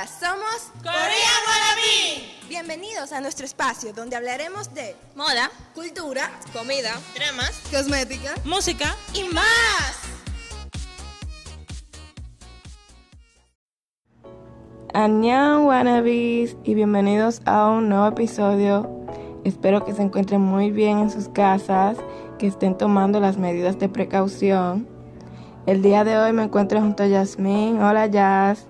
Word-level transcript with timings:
Hola, 0.00 0.08
somos 0.08 0.72
Corea 0.78 1.32
Wannabe. 1.46 2.48
Bienvenidos 2.48 3.12
a 3.12 3.20
nuestro 3.20 3.44
espacio 3.44 3.92
donde 3.92 4.16
hablaremos 4.16 4.72
de 4.72 4.96
moda, 5.14 5.50
cultura, 5.74 6.30
comida, 6.54 6.92
dramas, 7.14 7.60
cosmética, 7.70 8.34
música 8.46 8.96
y 9.12 9.24
más. 9.24 9.98
Annyeong 14.94 15.66
wannabes 15.66 16.56
y 16.64 16.74
bienvenidos 16.74 17.42
a 17.44 17.68
un 17.68 17.90
nuevo 17.90 18.06
episodio. 18.06 18.88
Espero 19.44 19.84
que 19.84 19.92
se 19.92 20.00
encuentren 20.00 20.40
muy 20.40 20.70
bien 20.70 20.98
en 20.98 21.10
sus 21.10 21.28
casas, 21.28 21.98
que 22.38 22.46
estén 22.46 22.78
tomando 22.78 23.20
las 23.20 23.36
medidas 23.36 23.78
de 23.78 23.90
precaución. 23.90 24.88
El 25.66 25.82
día 25.82 26.04
de 26.04 26.16
hoy 26.16 26.32
me 26.32 26.44
encuentro 26.44 26.80
junto 26.80 27.02
a 27.02 27.06
Yasmín. 27.06 27.82
Hola 27.82 28.06
Yas. 28.06 28.69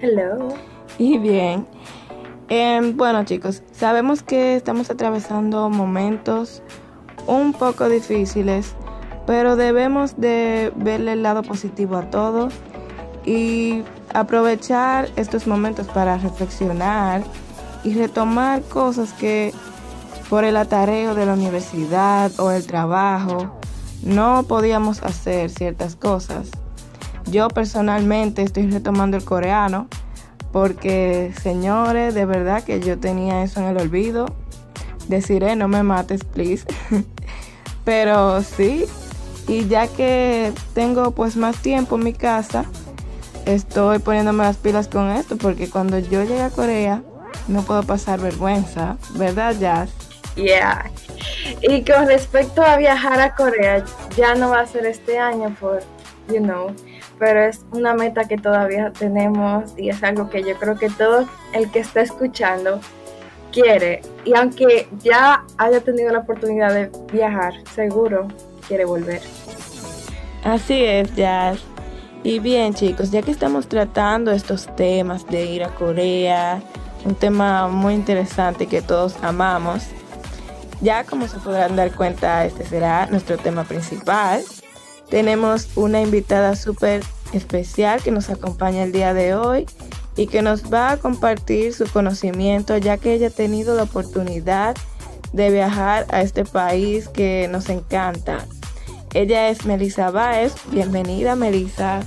Hello. 0.00 0.48
Y 0.98 1.18
bien. 1.18 1.66
Em, 2.48 2.96
bueno 2.96 3.24
chicos, 3.24 3.62
sabemos 3.72 4.22
que 4.22 4.56
estamos 4.56 4.90
atravesando 4.90 5.68
momentos 5.70 6.62
un 7.26 7.52
poco 7.52 7.88
difíciles, 7.88 8.74
pero 9.26 9.54
debemos 9.54 10.18
de 10.18 10.72
verle 10.74 11.12
el 11.12 11.22
lado 11.22 11.42
positivo 11.42 11.96
a 11.96 12.10
todo 12.10 12.48
y 13.24 13.84
aprovechar 14.12 15.08
estos 15.14 15.46
momentos 15.46 15.86
para 15.86 16.16
reflexionar 16.16 17.22
y 17.84 17.94
retomar 17.94 18.62
cosas 18.62 19.12
que 19.12 19.52
por 20.28 20.42
el 20.44 20.56
atareo 20.56 21.14
de 21.14 21.26
la 21.26 21.34
universidad 21.34 22.32
o 22.40 22.50
el 22.50 22.66
trabajo 22.66 23.54
no 24.02 24.42
podíamos 24.44 25.02
hacer 25.02 25.50
ciertas 25.50 25.94
cosas. 25.94 26.50
Yo 27.30 27.48
personalmente 27.48 28.42
estoy 28.42 28.70
retomando 28.70 29.16
el 29.16 29.24
coreano 29.24 29.88
porque, 30.52 31.32
señores, 31.42 32.14
de 32.14 32.24
verdad 32.24 32.64
que 32.64 32.80
yo 32.80 32.98
tenía 32.98 33.42
eso 33.42 33.60
en 33.60 33.66
el 33.66 33.76
olvido. 33.76 34.26
Deciré, 35.08 35.56
no 35.56 35.68
me 35.68 35.82
mates, 35.82 36.24
please. 36.24 36.64
Pero 37.84 38.42
sí, 38.42 38.84
y 39.46 39.66
ya 39.66 39.86
que 39.88 40.52
tengo 40.74 41.12
pues 41.12 41.36
más 41.36 41.56
tiempo 41.56 41.96
en 41.96 42.04
mi 42.04 42.12
casa, 42.12 42.66
estoy 43.46 43.98
poniéndome 43.98 44.44
las 44.44 44.58
pilas 44.58 44.88
con 44.88 45.10
esto 45.10 45.36
porque 45.38 45.70
cuando 45.70 45.98
yo 45.98 46.22
llegue 46.22 46.42
a 46.42 46.50
Corea 46.50 47.02
no 47.48 47.62
puedo 47.62 47.82
pasar 47.82 48.20
vergüenza, 48.20 48.98
¿verdad, 49.14 49.54
Jazz? 49.58 49.90
Yeah. 50.36 50.90
Y 51.62 51.82
con 51.82 52.06
respecto 52.06 52.62
a 52.62 52.76
viajar 52.76 53.20
a 53.20 53.34
Corea, 53.34 53.84
ya 54.16 54.34
no 54.34 54.50
va 54.50 54.60
a 54.60 54.66
ser 54.66 54.86
este 54.86 55.18
año 55.18 55.54
por, 55.58 55.80
you 56.28 56.40
know, 56.40 56.74
pero 57.18 57.40
es 57.40 57.64
una 57.72 57.94
meta 57.94 58.24
que 58.24 58.36
todavía 58.36 58.92
tenemos 58.92 59.72
y 59.76 59.90
es 59.90 60.02
algo 60.02 60.30
que 60.30 60.42
yo 60.42 60.56
creo 60.58 60.78
que 60.78 60.88
todo 60.90 61.28
el 61.52 61.70
que 61.70 61.80
está 61.80 62.00
escuchando 62.00 62.80
quiere. 63.52 64.02
Y 64.24 64.34
aunque 64.34 64.88
ya 65.02 65.44
haya 65.56 65.80
tenido 65.80 66.12
la 66.12 66.20
oportunidad 66.20 66.72
de 66.72 66.90
viajar, 67.12 67.54
seguro 67.74 68.28
quiere 68.66 68.84
volver. 68.84 69.20
Así 70.44 70.84
es, 70.84 71.14
Jazz. 71.14 71.60
Y 72.22 72.40
bien 72.40 72.74
chicos, 72.74 73.10
ya 73.10 73.22
que 73.22 73.30
estamos 73.30 73.68
tratando 73.68 74.32
estos 74.32 74.74
temas 74.76 75.26
de 75.28 75.44
ir 75.44 75.64
a 75.64 75.68
Corea, 75.68 76.60
un 77.04 77.14
tema 77.14 77.68
muy 77.68 77.94
interesante 77.94 78.66
que 78.66 78.82
todos 78.82 79.16
amamos, 79.22 79.84
ya 80.80 81.04
como 81.04 81.26
se 81.28 81.38
podrán 81.38 81.76
dar 81.76 81.92
cuenta, 81.92 82.44
este 82.44 82.64
será 82.64 83.06
nuestro 83.06 83.36
tema 83.38 83.64
principal. 83.64 84.42
Tenemos 85.10 85.68
una 85.76 86.02
invitada 86.02 86.54
súper 86.56 87.02
especial 87.32 88.02
que 88.02 88.10
nos 88.10 88.30
acompaña 88.30 88.82
el 88.82 88.92
día 88.92 89.14
de 89.14 89.34
hoy 89.34 89.66
y 90.16 90.26
que 90.26 90.42
nos 90.42 90.72
va 90.72 90.90
a 90.90 90.96
compartir 90.96 91.72
su 91.72 91.86
conocimiento 91.86 92.76
ya 92.76 92.98
que 92.98 93.14
ella 93.14 93.28
ha 93.28 93.30
tenido 93.30 93.74
la 93.74 93.84
oportunidad 93.84 94.76
de 95.32 95.50
viajar 95.50 96.06
a 96.10 96.22
este 96.22 96.44
país 96.44 97.08
que 97.08 97.48
nos 97.50 97.68
encanta. 97.68 98.46
Ella 99.14 99.48
es 99.48 99.64
Melissa 99.64 100.10
Baez. 100.10 100.54
Bienvenida, 100.70 101.34
Melissa. 101.34 102.02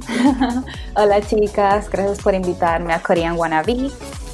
Hola 0.96 1.20
chicas, 1.22 1.88
gracias 1.90 2.18
por 2.20 2.34
invitarme 2.34 2.92
a 2.92 3.02
Korean 3.02 3.36
Wannabe. 3.36 3.90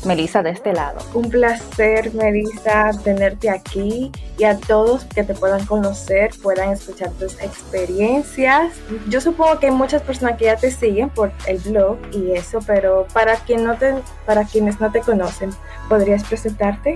Melissa 0.06 0.42
de 0.42 0.50
este 0.50 0.72
lado. 0.72 0.98
Un 1.14 1.28
placer, 1.28 2.14
Melissa, 2.14 2.92
tenerte 3.04 3.50
aquí 3.50 4.12
y 4.38 4.44
a 4.44 4.56
todos 4.56 5.04
que 5.04 5.24
te 5.24 5.34
puedan 5.34 5.66
conocer, 5.66 6.30
puedan 6.42 6.70
escuchar 6.70 7.10
tus 7.12 7.40
experiencias. 7.40 8.74
Yo 9.08 9.20
supongo 9.20 9.58
que 9.58 9.66
hay 9.66 9.72
muchas 9.72 10.02
personas 10.02 10.38
que 10.38 10.46
ya 10.46 10.56
te 10.56 10.70
siguen 10.70 11.10
por 11.10 11.32
el 11.46 11.58
blog 11.58 11.98
y 12.12 12.32
eso, 12.32 12.60
pero 12.66 13.06
para, 13.12 13.36
quien 13.36 13.64
no 13.64 13.76
te, 13.76 13.94
para 14.24 14.44
quienes 14.44 14.80
no 14.80 14.90
te 14.90 15.00
conocen, 15.00 15.50
¿podrías 15.88 16.24
presentarte? 16.24 16.94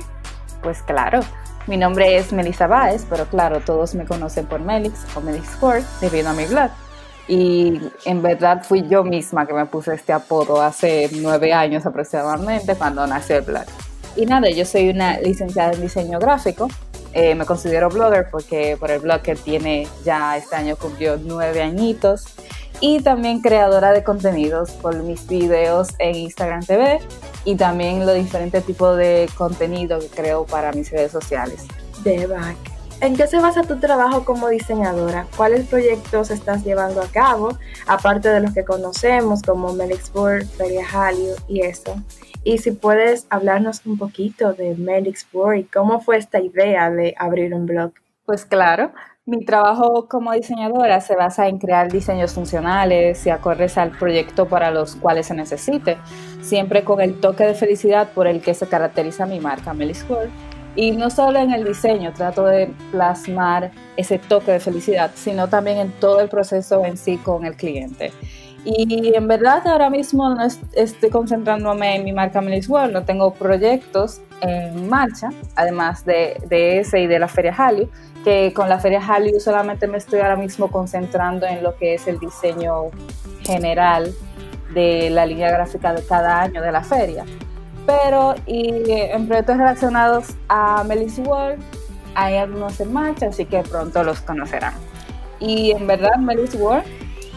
Pues 0.63 0.83
claro. 0.83 1.21
Mi 1.67 1.77
nombre 1.77 2.17
es 2.17 2.33
Melissa 2.33 2.67
Baez, 2.67 3.07
pero 3.09 3.27
claro, 3.27 3.61
todos 3.61 3.95
me 3.95 4.07
conocen 4.07 4.47
por 4.47 4.61
Melix 4.61 5.05
o 5.15 5.21
Melix 5.21 5.51
Sport 5.51 5.85
debido 6.01 6.31
a 6.31 6.33
mi 6.33 6.47
blog. 6.47 6.71
Y 7.31 7.81
en 8.07 8.23
verdad 8.23 8.65
fui 8.65 8.89
yo 8.89 9.05
misma 9.05 9.47
que 9.47 9.55
me 9.55 9.65
puse 9.65 9.95
este 9.95 10.13
apodo 10.13 10.61
hace 10.61 11.09
nueve 11.13 11.53
años 11.53 11.87
aproximadamente 11.87 12.75
cuando 12.75 13.07
nació 13.07 13.37
el 13.37 13.43
blog. 13.43 13.63
Y 14.17 14.27
nada, 14.27 14.51
yo 14.51 14.67
soy 14.67 14.89
una 14.89 15.21
licenciada 15.21 15.73
en 15.75 15.81
diseño 15.81 16.19
gráfico. 16.19 16.67
Eh, 17.13 17.37
me 17.37 17.47
considero 17.47 17.89
blogger 17.89 18.29
porque 18.33 18.77
por 18.81 18.91
el 18.91 18.99
blog 18.99 19.23
que 19.23 19.37
tiene 19.37 19.87
ya 20.05 20.37
este 20.37 20.57
año 20.57 20.75
cumplió 20.75 21.19
nueve 21.19 21.63
añitos. 21.63 22.25
Y 22.81 23.01
también 23.01 23.43
creadora 23.43 23.93
de 23.93 24.03
contenidos 24.03 24.73
por 24.73 25.01
mis 25.05 25.29
videos 25.29 25.91
en 26.01 26.17
Instagram 26.17 26.65
TV 26.65 26.99
y 27.45 27.55
también 27.55 28.07
los 28.07 28.17
diferentes 28.17 28.65
tipos 28.65 28.97
de 28.97 29.29
contenido 29.37 30.01
que 30.01 30.09
creo 30.09 30.47
para 30.47 30.73
mis 30.73 30.91
redes 30.91 31.13
sociales. 31.13 31.65
De 32.03 32.27
back. 32.27 32.70
¿En 33.03 33.17
qué 33.17 33.27
se 33.27 33.39
basa 33.41 33.63
tu 33.63 33.79
trabajo 33.79 34.27
como 34.27 34.51
diseñadora? 34.51 35.27
¿Cuáles 35.35 35.67
proyectos 35.67 36.31
estás 36.31 36.63
llevando 36.65 37.01
a 37.01 37.07
cabo, 37.07 37.57
aparte 37.87 38.29
de 38.29 38.41
los 38.41 38.53
que 38.53 38.63
conocemos 38.63 39.41
como 39.41 39.73
Melixburg, 39.73 40.45
Feria 40.45 40.85
Hallyu 40.87 41.35
y 41.49 41.63
eso? 41.63 41.95
Y 42.45 42.59
si 42.59 42.73
puedes 42.73 43.27
hablarnos 43.31 43.87
un 43.87 43.97
poquito 43.97 44.53
de 44.53 44.75
Melixburg 44.75 45.57
y 45.57 45.65
cómo 45.65 46.01
fue 46.01 46.19
esta 46.19 46.41
idea 46.41 46.91
de 46.91 47.15
abrir 47.19 47.55
un 47.55 47.65
blog. 47.65 47.93
Pues 48.27 48.45
claro, 48.45 48.93
mi 49.25 49.47
trabajo 49.47 50.07
como 50.07 50.33
diseñadora 50.33 51.01
se 51.01 51.17
basa 51.17 51.49
en 51.49 51.59
crear 51.59 51.91
diseños 51.91 52.35
funcionales 52.35 53.25
y 53.25 53.31
acordes 53.31 53.79
al 53.79 53.93
proyecto 53.93 54.47
para 54.47 54.71
los 54.71 54.97
cuales 54.97 55.29
se 55.29 55.35
necesite, 55.35 55.97
siempre 56.43 56.85
con 56.85 57.01
el 57.01 57.19
toque 57.19 57.45
de 57.45 57.55
felicidad 57.55 58.11
por 58.13 58.27
el 58.27 58.43
que 58.43 58.53
se 58.53 58.67
caracteriza 58.67 59.25
mi 59.25 59.41
marca 59.41 59.73
Melisworld 59.73 60.50
y 60.77 60.93
no 60.93 61.11
solo 61.11 61.39
en 61.39 61.53
el 61.53 61.65
diseño, 61.65 62.13
trato 62.13 62.45
de 62.45 62.71
plasmar 62.93 63.71
ese 63.97 64.19
toque 64.19 64.53
de 64.53 64.61
felicidad, 64.61 65.11
sino 65.15 65.49
también 65.49 65.79
en 65.79 65.91
todo 65.93 66.21
el 66.21 66.29
proceso 66.29 66.85
en 66.85 66.97
sí 66.97 67.17
con 67.19 67.45
el 67.45 67.57
cliente. 67.57 68.13
Y 68.65 69.15
en 69.15 69.27
verdad 69.27 69.67
ahora 69.67 69.89
mismo 69.89 70.35
no 70.35 70.47
estoy 70.75 71.09
concentrándome 71.11 71.97
en 71.97 72.05
mi 72.05 72.13
marca 72.13 72.43
Melis 72.43 72.69
World, 72.69 72.93
no 72.93 73.05
tengo 73.05 73.33
proyectos 73.33 74.21
en 74.43 74.89
marcha, 74.89 75.31
además 75.57 76.05
de, 76.05 76.37
de, 76.49 76.81
ese 76.81 77.01
y 77.01 77.07
de 77.07 77.19
la 77.19 77.29
Feria 77.29 77.55
Hallyu, 77.55 77.89
que 78.23 78.53
con 78.53 78.69
la 78.69 78.79
Feria 78.79 79.01
Hallyu 79.01 79.41
solamente 79.41 79.87
me 79.87 79.97
estoy 79.97 80.21
ahora 80.21 80.37
mismo 80.37 80.71
concentrando 80.71 81.47
en 81.47 81.63
lo 81.63 81.75
que 81.77 81.95
es 81.95 82.07
el 82.07 82.19
diseño 82.19 82.91
general 83.45 84.13
de 84.75 85.09
la 85.09 85.25
línea 85.25 85.51
gráfica 85.51 85.95
de 85.95 86.05
cada 86.05 86.43
año 86.43 86.63
de 86.63 86.71
la 86.71 86.83
feria 86.83 87.25
pero 87.87 88.35
y 88.47 88.91
en 88.91 89.27
proyectos 89.27 89.57
relacionados 89.57 90.27
a 90.49 90.85
Melissa 90.85 91.23
World 91.23 91.63
hay 92.15 92.37
algunos 92.37 92.81
en 92.81 92.93
marcha, 92.93 93.27
así 93.27 93.45
que 93.45 93.63
pronto 93.63 94.03
los 94.03 94.21
conocerán. 94.21 94.75
Y 95.39 95.73
en 95.73 95.87
verdad 95.87 96.17
Melissa 96.19 96.59
World 96.59 96.85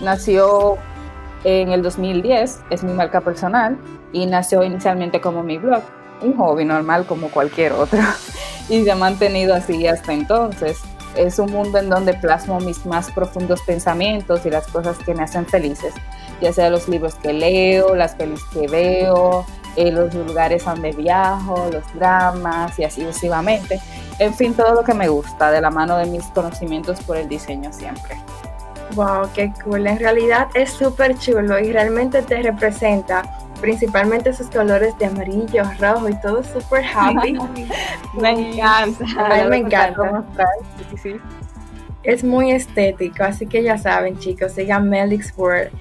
nació 0.02 0.78
en 1.44 1.72
el 1.72 1.82
2010, 1.82 2.62
es 2.70 2.84
mi 2.84 2.94
marca 2.94 3.22
personal 3.22 3.78
y 4.12 4.26
nació 4.26 4.64
inicialmente 4.64 5.22
como 5.22 5.44
mi 5.44 5.58
blog, 5.58 5.84
un 6.22 6.38
hobby 6.38 6.66
normal 6.66 7.06
como 7.06 7.30
cualquier 7.30 7.74
otro 7.74 8.00
y 8.70 8.84
se 8.84 8.92
ha 8.92 8.96
mantenido 8.96 9.54
así 9.54 9.88
hasta 9.88 10.14
entonces. 10.14 10.80
Es 11.16 11.38
un 11.38 11.52
mundo 11.52 11.78
en 11.78 11.90
donde 11.90 12.16
plasmo 12.16 12.60
mis 12.60 12.88
más 12.88 13.12
profundos 13.12 13.62
pensamientos 13.62 14.46
y 14.48 14.50
las 14.50 14.66
cosas 14.68 14.98
que 14.98 15.14
me 15.14 15.22
hacen 15.22 15.46
felices, 15.46 15.94
ya 16.42 16.52
sea 16.52 16.72
los 16.72 16.90
libros 16.90 17.14
que 17.16 17.34
leo, 17.34 17.94
las 17.94 18.16
pelis 18.16 18.44
que 18.46 18.68
veo, 18.68 19.46
eh, 19.76 19.92
los 19.92 20.14
lugares 20.14 20.66
donde 20.66 20.92
viajo, 20.92 21.70
los 21.72 21.94
dramas 21.94 22.78
y 22.80 22.84
así 22.84 23.02
sucesivamente. 23.02 23.80
En 24.20 24.34
fin, 24.34 24.54
todo 24.54 24.74
lo 24.74 24.84
que 24.84 24.94
me 24.94 25.08
gusta 25.08 25.52
de 25.52 25.62
la 25.62 25.70
mano 25.70 25.98
de 25.98 26.06
mis 26.06 26.24
conocimientos 26.26 27.02
por 27.02 27.18
el 27.18 27.28
diseño 27.28 27.72
siempre. 27.74 28.18
Wow, 28.96 29.30
qué 29.34 29.52
cool. 29.64 29.88
En 29.88 30.00
realidad 30.00 30.48
es 30.54 30.72
súper 30.72 31.18
chulo 31.18 31.60
y 31.60 31.72
realmente 31.72 32.22
te 32.22 32.42
representa 32.42 33.24
principalmente 33.60 34.30
esos 34.30 34.50
colores 34.50 34.98
de 35.00 35.06
amarillo, 35.06 35.64
rojo 35.80 36.10
y 36.10 36.20
todo 36.22 36.44
súper 36.44 36.86
happy. 36.94 37.38
me 38.14 38.30
encanta. 38.30 39.06
A 39.18 39.44
mí 39.44 39.50
me 39.50 39.58
encanta. 39.66 40.26
Es 42.04 42.24
muy 42.24 42.52
estético, 42.52 43.24
así 43.24 43.46
que 43.46 43.64
ya 43.64 43.78
saben 43.78 44.18
chicos, 44.20 44.54
sigan 44.54 44.90
Melix 44.90 45.34
World. 45.38 45.72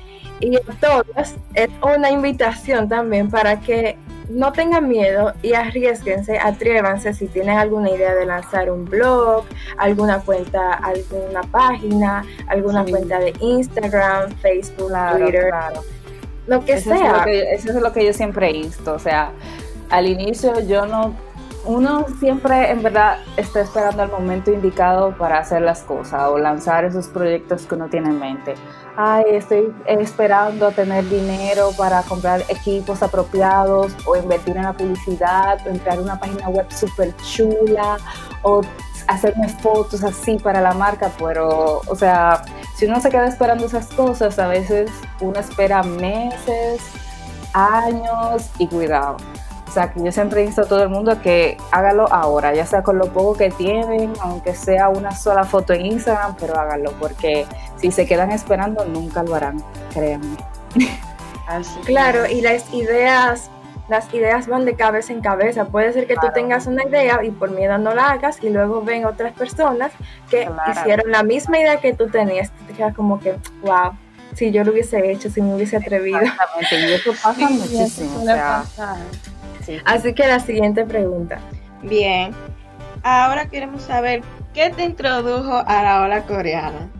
Y 0.40 0.56
a 0.56 0.60
todos 0.80 1.34
es 1.54 1.70
una 1.82 2.10
invitación 2.10 2.88
también 2.88 3.30
para 3.30 3.60
que 3.60 3.96
no 4.28 4.52
tengan 4.52 4.88
miedo 4.88 5.32
y 5.42 5.54
arriesguense, 5.54 6.38
atrévanse 6.38 7.12
si 7.14 7.26
tienen 7.26 7.58
alguna 7.58 7.90
idea 7.90 8.14
de 8.14 8.26
lanzar 8.26 8.70
un 8.70 8.84
blog, 8.84 9.44
alguna 9.76 10.20
cuenta, 10.20 10.74
alguna 10.74 11.42
página, 11.42 12.24
alguna 12.48 12.84
cuenta 12.84 13.18
de 13.18 13.32
Instagram, 13.40 14.30
Facebook, 14.36 14.92
Twitter, 15.16 15.52
lo 16.46 16.64
que 16.64 16.80
sea. 16.80 17.24
eso 17.24 17.68
es 17.70 17.74
lo 17.74 17.92
que 17.92 18.04
yo 18.04 18.12
siempre 18.12 18.50
insto, 18.50 18.94
o 18.94 18.98
sea, 18.98 19.32
al 19.90 20.06
inicio 20.06 20.60
yo 20.60 20.86
no 20.86 21.14
uno 21.64 22.06
siempre 22.18 22.70
en 22.70 22.82
verdad 22.82 23.18
está 23.36 23.60
esperando 23.60 24.02
el 24.02 24.10
momento 24.10 24.52
indicado 24.52 25.16
para 25.16 25.38
hacer 25.38 25.62
las 25.62 25.82
cosas 25.82 26.28
o 26.28 26.38
lanzar 26.38 26.84
esos 26.84 27.08
proyectos 27.08 27.66
que 27.66 27.74
uno 27.74 27.88
tiene 27.88 28.08
en 28.08 28.18
mente. 28.18 28.54
Ay, 28.96 29.24
estoy 29.28 29.72
esperando 29.86 30.70
tener 30.72 31.08
dinero 31.08 31.70
para 31.76 32.02
comprar 32.02 32.42
equipos 32.48 33.02
apropiados 33.02 33.92
o 34.06 34.16
invertir 34.16 34.56
en 34.56 34.64
la 34.64 34.72
publicidad 34.72 35.60
o 35.66 35.78
crear 35.78 36.00
una 36.00 36.18
página 36.18 36.48
web 36.48 36.66
súper 36.70 37.14
chula 37.16 37.96
o 38.42 38.60
hacerme 39.06 39.48
fotos 39.48 40.02
así 40.04 40.38
para 40.38 40.60
la 40.60 40.72
marca, 40.72 41.10
pero, 41.18 41.80
o 41.86 41.96
sea, 41.96 42.42
si 42.74 42.86
uno 42.86 43.00
se 43.00 43.10
queda 43.10 43.26
esperando 43.26 43.66
esas 43.66 43.88
cosas, 43.88 44.38
a 44.38 44.48
veces 44.48 44.90
uno 45.20 45.38
espera 45.38 45.82
meses, 45.82 46.80
años 47.52 48.48
y 48.58 48.66
cuidado 48.66 49.16
o 49.72 49.74
sea, 49.74 49.90
que 49.90 50.04
yo 50.04 50.12
siempre 50.12 50.44
insto 50.44 50.60
a 50.60 50.64
todo 50.66 50.82
el 50.82 50.90
mundo 50.90 51.18
que 51.22 51.56
hágalo 51.70 52.06
ahora, 52.12 52.54
ya 52.54 52.66
sea 52.66 52.82
con 52.82 52.98
lo 52.98 53.10
poco 53.10 53.38
que 53.38 53.50
tienen, 53.50 54.12
aunque 54.20 54.54
sea 54.54 54.90
una 54.90 55.12
sola 55.16 55.44
foto 55.44 55.72
en 55.72 55.86
Instagram, 55.86 56.36
pero 56.38 56.58
hágalo, 56.58 56.92
porque 57.00 57.46
si 57.76 57.90
se 57.90 58.04
quedan 58.04 58.32
esperando, 58.32 58.84
nunca 58.84 59.22
lo 59.22 59.34
harán, 59.34 59.64
créanme. 59.94 60.36
claro, 61.86 62.26
y 62.26 62.42
las 62.42 62.70
ideas, 62.74 63.50
las 63.88 64.12
ideas 64.12 64.46
van 64.46 64.66
de 64.66 64.74
cabeza 64.74 65.14
en 65.14 65.22
cabeza. 65.22 65.64
Puede 65.64 65.90
ser 65.94 66.06
que 66.06 66.16
tú 66.16 66.26
tengas 66.34 66.66
una 66.66 66.84
idea 66.84 67.24
y 67.24 67.30
por 67.30 67.50
miedo 67.50 67.78
no 67.78 67.94
la 67.94 68.10
hagas, 68.10 68.44
y 68.44 68.50
luego 68.50 68.82
ven 68.82 69.06
otras 69.06 69.32
personas 69.32 69.90
que 70.28 70.50
hicieron 70.70 71.10
la 71.10 71.22
misma 71.22 71.60
idea 71.60 71.78
que 71.78 71.94
tú 71.94 72.08
tenías. 72.08 72.50
Te 72.66 72.74
quedas 72.74 72.94
como 72.94 73.18
que, 73.20 73.36
wow, 73.62 73.92
si 74.34 74.50
yo 74.50 74.64
lo 74.64 74.72
hubiese 74.72 75.10
hecho, 75.10 75.30
si 75.30 75.40
me 75.40 75.54
hubiese 75.54 75.78
atrevido. 75.78 76.20
Exactamente, 76.20 76.90
y 76.90 76.92
eso 76.92 77.12
pasa 77.12 77.48
muchísimo. 77.48 78.20
O 78.20 78.24
sea, 78.24 78.64
Así 79.84 80.14
que 80.14 80.26
la 80.26 80.40
siguiente 80.40 80.84
pregunta. 80.84 81.40
Bien, 81.82 82.32
ahora 83.02 83.48
queremos 83.48 83.82
saber 83.82 84.22
qué 84.54 84.70
te 84.70 84.84
introdujo 84.84 85.62
a 85.66 85.82
la 85.82 86.02
ola 86.02 86.22
coreana. 86.24 86.90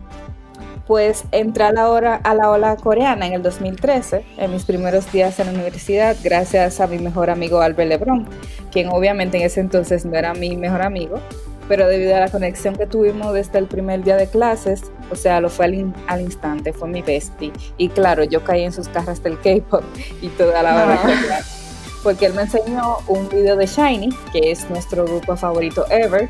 Pues 0.86 1.24
entré 1.30 1.64
a 1.64 1.72
la, 1.72 1.88
hora, 1.88 2.16
a 2.16 2.34
la 2.34 2.50
ola 2.50 2.76
coreana 2.76 3.26
en 3.26 3.34
el 3.34 3.42
2013, 3.42 4.24
en 4.36 4.50
mis 4.50 4.64
primeros 4.64 5.10
días 5.12 5.38
en 5.38 5.46
la 5.46 5.52
universidad, 5.52 6.16
gracias 6.22 6.80
a 6.80 6.88
mi 6.88 6.98
mejor 6.98 7.30
amigo 7.30 7.60
Albert 7.60 7.88
Lebron, 7.88 8.28
quien 8.72 8.88
obviamente 8.88 9.38
en 9.38 9.44
ese 9.44 9.60
entonces 9.60 10.04
no 10.04 10.16
era 10.16 10.34
mi 10.34 10.56
mejor 10.56 10.82
amigo, 10.82 11.20
pero 11.68 11.86
debido 11.86 12.16
a 12.16 12.20
la 12.20 12.28
conexión 12.28 12.74
que 12.74 12.86
tuvimos 12.86 13.32
desde 13.32 13.60
el 13.60 13.68
primer 13.68 14.02
día 14.02 14.16
de 14.16 14.26
clases, 14.26 14.82
o 15.10 15.14
sea, 15.14 15.40
lo 15.40 15.50
fue 15.50 15.66
al, 16.08 16.20
instante, 16.20 16.72
fue 16.72 16.88
mi 16.88 17.00
bestie. 17.00 17.52
Y 17.76 17.88
claro, 17.88 18.24
yo 18.24 18.42
caí 18.42 18.64
en 18.64 18.72
sus 18.72 18.88
cajas 18.88 19.22
del 19.22 19.38
K-pop 19.38 19.84
y 20.20 20.28
toda 20.30 20.62
la 20.64 20.74
hora 20.74 20.96
coreana 21.00 21.61
porque 22.02 22.26
él 22.26 22.34
me 22.34 22.42
enseñó 22.42 22.98
un 23.06 23.28
video 23.28 23.56
de 23.56 23.66
Shiny, 23.66 24.10
que 24.32 24.50
es 24.50 24.68
nuestro 24.70 25.04
grupo 25.04 25.36
favorito 25.36 25.86
ever, 25.90 26.28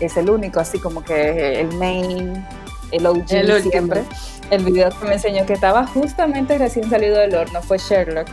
es 0.00 0.16
el 0.16 0.28
único, 0.28 0.60
así 0.60 0.78
como 0.78 1.02
que 1.04 1.60
el 1.60 1.72
main, 1.76 2.44
el 2.90 3.06
OG 3.06 3.32
el 3.32 3.62
siempre. 3.62 4.04
El 4.50 4.64
video 4.64 4.90
que 4.90 5.06
me 5.06 5.14
enseñó 5.14 5.46
que 5.46 5.54
estaba 5.54 5.86
justamente 5.86 6.58
recién 6.58 6.90
salido 6.90 7.18
del 7.18 7.34
horno 7.34 7.62
fue 7.62 7.78
Sherlock. 7.78 8.28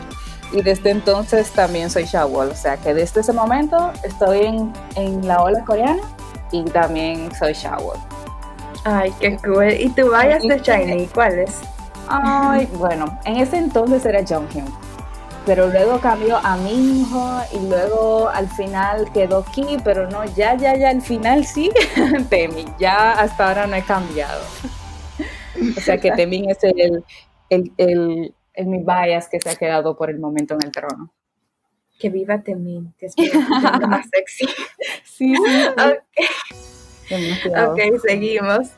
Y 0.52 0.60
desde 0.62 0.90
entonces 0.90 1.50
también 1.52 1.88
soy 1.88 2.04
Shawol, 2.04 2.50
o 2.50 2.54
sea 2.54 2.76
que 2.76 2.92
desde 2.92 3.22
ese 3.22 3.32
momento 3.32 3.90
estoy 4.02 4.40
en, 4.40 4.72
en 4.96 5.26
la 5.26 5.42
ola 5.42 5.64
coreana 5.64 6.02
y 6.50 6.64
también 6.64 7.34
soy 7.34 7.54
Shawol. 7.54 7.96
Ay, 8.84 9.14
qué 9.18 9.38
cool. 9.38 9.72
¿Y 9.72 9.88
tú 9.90 10.10
vayas 10.10 10.42
de 10.42 10.58
Shiny? 10.58 11.06
¿Cuál 11.06 11.38
es? 11.38 11.60
Ay, 12.08 12.68
bueno, 12.74 13.18
en 13.24 13.36
ese 13.36 13.56
entonces 13.56 14.04
era 14.04 14.22
Jonghyun 14.26 14.91
pero 15.44 15.68
luego 15.68 16.00
cambió 16.00 16.38
a 16.42 16.56
hijo 16.70 17.40
y 17.52 17.68
luego 17.68 18.28
al 18.28 18.48
final 18.48 19.10
quedó 19.12 19.44
Ki, 19.44 19.78
pero 19.84 20.08
no, 20.08 20.24
ya, 20.24 20.56
ya, 20.56 20.76
ya, 20.76 20.90
al 20.90 21.02
final 21.02 21.44
sí, 21.44 21.70
Temi, 22.30 22.64
ya 22.78 23.12
hasta 23.12 23.48
ahora 23.48 23.66
no 23.66 23.76
he 23.76 23.82
cambiado. 23.82 24.42
O 25.76 25.80
sea 25.80 25.98
que 25.98 26.12
Temin 26.12 26.50
es 26.50 26.62
el, 26.62 27.04
el, 27.50 27.72
el, 27.76 28.34
el, 28.54 28.66
mi 28.66 28.78
bias 28.78 29.28
que 29.28 29.40
se 29.40 29.50
ha 29.50 29.56
quedado 29.56 29.96
por 29.96 30.10
el 30.10 30.18
momento 30.18 30.54
en 30.54 30.60
el 30.64 30.72
trono. 30.72 31.12
Que 31.98 32.08
viva 32.08 32.40
Temin, 32.42 32.94
que 32.98 33.06
es 33.06 33.14
más 33.88 34.06
sexy. 34.12 34.46
Sí, 35.04 35.34
sí. 37.08 37.50
ok, 37.50 37.80
seguimos. 38.04 38.70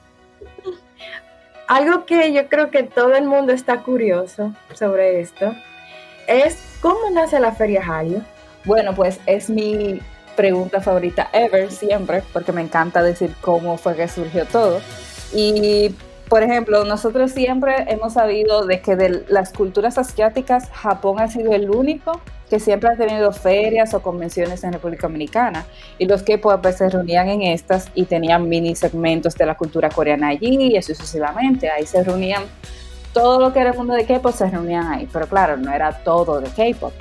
Algo 1.69 2.05
que 2.05 2.33
yo 2.33 2.49
creo 2.49 2.71
que 2.71 2.83
todo 2.83 3.15
el 3.15 3.25
mundo 3.25 3.53
está 3.53 3.83
curioso 3.83 4.53
sobre 4.75 5.21
esto 5.21 5.55
es 6.27 6.59
¿cómo 6.81 7.11
nace 7.13 7.41
la 7.41 7.53
Feria 7.53 7.83
Jalio? 7.83 8.23
Bueno, 8.65 8.95
pues 8.95 9.19
es 9.27 9.51
mi 9.51 10.01
pregunta 10.37 10.81
favorita 10.81 11.29
ever, 11.33 11.71
siempre, 11.71 12.23
porque 12.33 12.53
me 12.53 12.63
encanta 12.63 13.03
decir 13.03 13.35
cómo 13.41 13.77
fue 13.77 13.97
que 13.97 14.09
surgió 14.09 14.45
todo. 14.47 14.81
Y, 15.33 15.95
por 16.29 16.43
ejemplo, 16.43 16.85
nosotros 16.85 17.33
siempre 17.33 17.87
hemos 17.89 18.15
sabido 18.15 18.67
de 18.67 18.81
que 18.81 18.97
de 18.97 19.25
las 19.29 19.53
culturas 19.53 19.99
asiáticas, 19.99 20.69
Japón 20.71 21.21
ha 21.21 21.29
sido 21.29 21.53
el 21.53 21.71
único 21.71 22.21
que 22.51 22.61
siempre 22.61 22.91
ha 22.91 22.97
tenido 22.97 23.33
ferias 23.33 23.95
o 23.95 24.03
convenciones 24.03 24.63
en 24.65 24.73
República 24.73 25.07
Dominicana. 25.07 25.65
Y 25.99 26.07
los 26.07 26.23
que 26.23 26.39
pues, 26.39 26.77
se 26.77 26.89
reunían 26.89 27.29
en 27.29 27.43
estas 27.43 27.91
y 27.95 28.05
tenían 28.05 28.49
mini 28.49 28.77
segmentos 28.77 29.35
de 29.35 29.47
la 29.47 29.57
cultura 29.57 29.89
coreana 29.89 30.29
allí 30.29 30.77
y 30.77 30.83
sucesivamente. 30.83 31.71
Ahí 31.71 31.87
se 31.87 32.03
reunían 32.03 32.45
todo 33.15 33.41
lo 33.41 33.53
que 33.53 33.61
era 33.61 33.71
el 33.71 33.77
mundo 33.77 33.95
de 33.95 34.05
K-pop 34.05 34.35
se 34.35 34.51
reunían 34.51 34.93
ahí, 34.93 35.09
pero 35.11 35.27
claro, 35.27 35.57
no 35.57 35.73
era 35.73 35.93
todo 36.05 36.41
de 36.41 36.51
K-pop. 36.51 36.93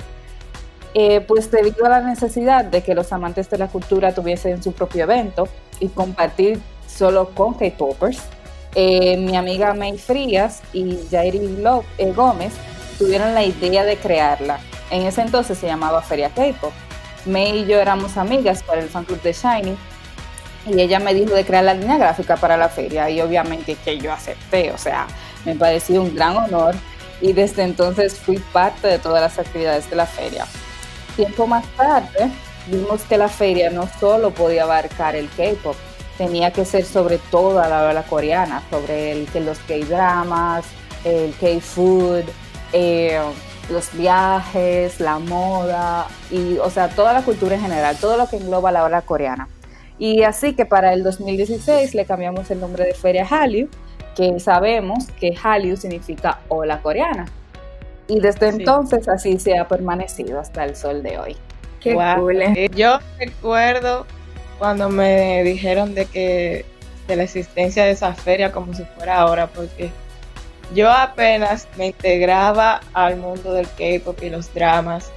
Eh, 0.94 1.20
pues 1.20 1.50
debido 1.50 1.84
a 1.84 1.88
la 1.88 2.00
necesidad 2.00 2.64
de 2.64 2.82
que 2.82 2.94
los 2.94 3.12
amantes 3.12 3.50
de 3.50 3.58
la 3.58 3.66
cultura 3.66 4.14
tuviesen 4.14 4.62
su 4.62 4.72
propio 4.72 5.02
evento 5.02 5.48
y 5.80 5.88
compartir 5.88 6.60
solo 6.86 7.30
con 7.30 7.54
K-popers, 7.54 8.22
eh, 8.76 9.16
mi 9.16 9.36
amiga 9.36 9.74
May 9.74 9.98
Frías 9.98 10.62
y 10.72 11.00
Jairi 11.10 11.58
eh, 11.98 12.12
Gómez 12.12 12.54
tuvieron 12.96 13.34
la 13.34 13.42
idea 13.42 13.84
de 13.84 13.96
crearla. 13.96 14.60
En 14.90 15.02
ese 15.02 15.22
entonces 15.22 15.58
se 15.58 15.66
llamaba 15.66 16.00
Feria 16.00 16.30
K-pop. 16.30 16.72
May 17.26 17.62
y 17.62 17.66
yo 17.66 17.80
éramos 17.80 18.16
amigas 18.16 18.62
para 18.62 18.80
el 18.80 18.88
fan 18.88 19.04
club 19.04 19.20
de 19.22 19.32
Shiny 19.32 19.76
y 20.66 20.80
ella 20.80 21.00
me 21.00 21.12
dijo 21.12 21.34
de 21.34 21.44
crear 21.44 21.64
la 21.64 21.74
línea 21.74 21.98
gráfica 21.98 22.36
para 22.36 22.56
la 22.56 22.68
feria 22.68 23.10
y 23.10 23.20
obviamente 23.20 23.76
que 23.76 23.98
yo 23.98 24.12
acepté, 24.12 24.70
o 24.70 24.78
sea, 24.78 25.06
me 25.44 25.54
pareció 25.54 26.02
un 26.02 26.14
gran 26.14 26.36
honor 26.36 26.74
y 27.20 27.32
desde 27.32 27.62
entonces 27.62 28.18
fui 28.18 28.38
parte 28.52 28.88
de 28.88 28.98
todas 28.98 29.22
las 29.22 29.38
actividades 29.38 29.88
de 29.88 29.96
la 29.96 30.06
feria. 30.06 30.46
Tiempo 31.16 31.46
más 31.46 31.66
tarde 31.76 32.30
vimos 32.66 33.02
que 33.02 33.18
la 33.18 33.28
feria 33.28 33.70
no 33.70 33.88
solo 34.00 34.30
podía 34.30 34.64
abarcar 34.64 35.16
el 35.16 35.28
K-pop, 35.30 35.76
tenía 36.18 36.52
que 36.52 36.64
ser 36.64 36.84
sobre 36.84 37.18
toda 37.18 37.68
la 37.68 37.88
ola 37.88 38.02
coreana, 38.02 38.62
sobre 38.70 39.12
el, 39.12 39.28
los 39.44 39.58
K-dramas, 39.58 40.64
el 41.04 41.34
K-food, 41.40 42.24
eh, 42.72 43.20
los 43.70 43.92
viajes, 43.96 45.00
la 45.00 45.18
moda 45.18 46.06
y, 46.30 46.58
o 46.58 46.70
sea, 46.70 46.88
toda 46.88 47.12
la 47.12 47.22
cultura 47.22 47.54
en 47.54 47.62
general, 47.62 47.96
todo 48.00 48.16
lo 48.16 48.28
que 48.28 48.36
engloba 48.36 48.72
la 48.72 48.84
ola 48.84 49.02
coreana. 49.02 49.48
Y 49.98 50.22
así 50.22 50.54
que 50.54 50.66
para 50.66 50.92
el 50.92 51.02
2016 51.02 51.94
le 51.94 52.04
cambiamos 52.04 52.50
el 52.50 52.60
nombre 52.60 52.84
de 52.84 52.94
Feria 52.94 53.26
Hallyu 53.26 53.68
que 54.14 54.38
sabemos 54.40 55.06
que 55.18 55.34
Hallyu 55.34 55.76
significa 55.76 56.40
ola 56.48 56.80
coreana. 56.80 57.26
Y 58.06 58.20
desde 58.20 58.48
entonces 58.48 59.08
así 59.08 59.38
se 59.38 59.58
ha 59.58 59.66
permanecido 59.66 60.38
hasta 60.38 60.64
el 60.64 60.76
sol 60.76 61.02
de 61.02 61.18
hoy. 61.18 61.36
Qué 61.80 61.94
cool. 62.16 62.42
Eh. 62.42 62.70
Yo 62.74 62.98
recuerdo 63.18 64.06
cuando 64.58 64.88
me 64.88 65.42
dijeron 65.42 65.94
de 65.94 66.06
que 66.06 66.64
de 67.08 67.16
la 67.16 67.24
existencia 67.24 67.84
de 67.84 67.92
esa 67.92 68.14
feria 68.14 68.52
como 68.52 68.72
si 68.74 68.84
fuera 68.84 69.18
ahora, 69.18 69.46
porque 69.46 69.90
yo 70.74 70.90
apenas 70.90 71.68
me 71.76 71.88
integraba 71.88 72.80
al 72.92 73.16
mundo 73.16 73.52
del 73.52 73.66
K-pop 73.66 74.22
y 74.22 74.30
los 74.30 74.52
dramas. 74.54 75.10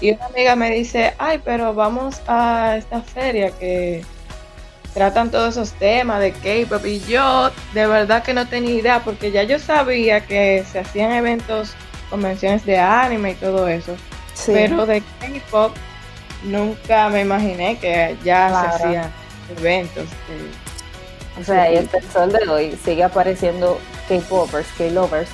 Y 0.00 0.12
una 0.12 0.26
amiga 0.26 0.56
me 0.56 0.70
dice, 0.70 1.14
ay, 1.18 1.40
pero 1.42 1.72
vamos 1.72 2.20
a 2.26 2.76
esta 2.76 3.00
feria 3.00 3.50
que 3.52 4.04
tratan 4.96 5.30
todos 5.30 5.58
esos 5.58 5.72
temas 5.72 6.20
de 6.20 6.32
K-pop 6.32 6.86
y 6.86 7.00
yo 7.00 7.50
de 7.74 7.86
verdad 7.86 8.22
que 8.22 8.32
no 8.32 8.48
tenía 8.48 8.76
idea 8.76 9.04
porque 9.04 9.30
ya 9.30 9.42
yo 9.42 9.58
sabía 9.58 10.24
que 10.24 10.64
se 10.72 10.78
hacían 10.78 11.12
eventos, 11.12 11.74
convenciones 12.08 12.64
de 12.64 12.78
anime 12.78 13.32
y 13.32 13.34
todo 13.34 13.68
eso, 13.68 13.94
pero 14.46 14.86
de 14.86 15.02
K-pop 15.20 15.76
nunca 16.44 17.10
me 17.10 17.20
imaginé 17.20 17.76
que 17.78 18.16
ya 18.24 18.48
se 18.48 18.66
hacían 18.68 19.12
eventos. 19.58 20.06
o 21.38 21.44
sea, 21.44 21.70
y 21.70 21.76
hasta 21.76 21.98
el 21.98 22.10
sol 22.10 22.32
de 22.32 22.48
hoy 22.48 22.78
sigue 22.82 23.04
apareciendo 23.04 23.78
K-popers, 24.08 24.68
K-lovers 24.78 25.28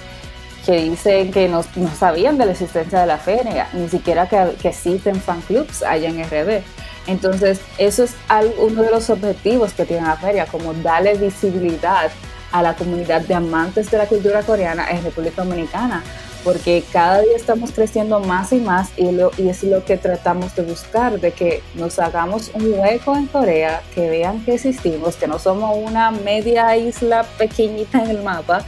que 0.66 0.73
dicen 0.73 1.31
que 1.31 1.49
no, 1.49 1.64
no, 1.76 1.95
sabían 1.95 2.37
de 2.37 2.47
la 2.47 2.52
existencia 2.52 3.00
de 3.00 3.07
la 3.07 3.19
feria, 3.19 3.69
ni 3.73 3.88
siquiera 3.88 4.28
que, 4.28 4.57
que 4.61 4.69
existen 4.69 5.21
fan 5.21 5.40
clubs 5.42 5.85
allá 5.85 6.09
en 6.09 6.25
RD. 6.25 6.64
Entonces, 7.06 7.61
eso 7.78 8.04
es 8.04 8.14
uno 8.59 8.82
de 8.82 8.90
los 8.90 9.11
objetivos 9.11 9.73
que 9.73 9.85
tiene 9.85 10.06
la 10.06 10.16
feria, 10.16 10.47
como 10.47 10.73
darle 10.75 11.14
visibilidad 11.14 12.11
a 12.52 12.62
la 12.62 12.75
comunidad 12.75 13.23
de 13.23 13.35
amantes 13.35 13.90
de 13.90 13.99
la 13.99 14.06
cultura 14.06 14.42
coreana 14.42 14.88
en 14.90 15.02
República 15.02 15.42
Dominicana, 15.42 16.04
porque 16.44 16.85
cada 16.92 17.21
día 17.23 17.37
estamos 17.37 17.71
creciendo 17.71 18.21
más 18.21 18.52
y 18.52 18.56
más 18.56 18.90
y, 18.97 19.06
y, 19.38 19.49
es 19.49 19.62
lo 19.62 19.85
que 19.85 19.97
tratamos 19.97 20.54
de 20.54 20.62
buscar, 20.62 21.18
de 21.18 21.32
que 21.32 21.62
nos 21.75 21.99
hagamos 21.99 22.50
un 22.54 22.75
hueco 22.78 23.16
en 23.16 23.26
Corea, 23.26 23.82
que 23.94 24.09
vean 24.11 24.44
que 24.44 24.54
existimos, 24.54 25.16
que 25.16 25.26
no 25.26 25.38
somos 25.38 25.76
una 25.76 26.11
media 26.11 26.76
isla 26.76 27.25
pequeñita 27.38 28.02
en 28.02 28.11
el 28.11 28.23
mapa 28.23 28.64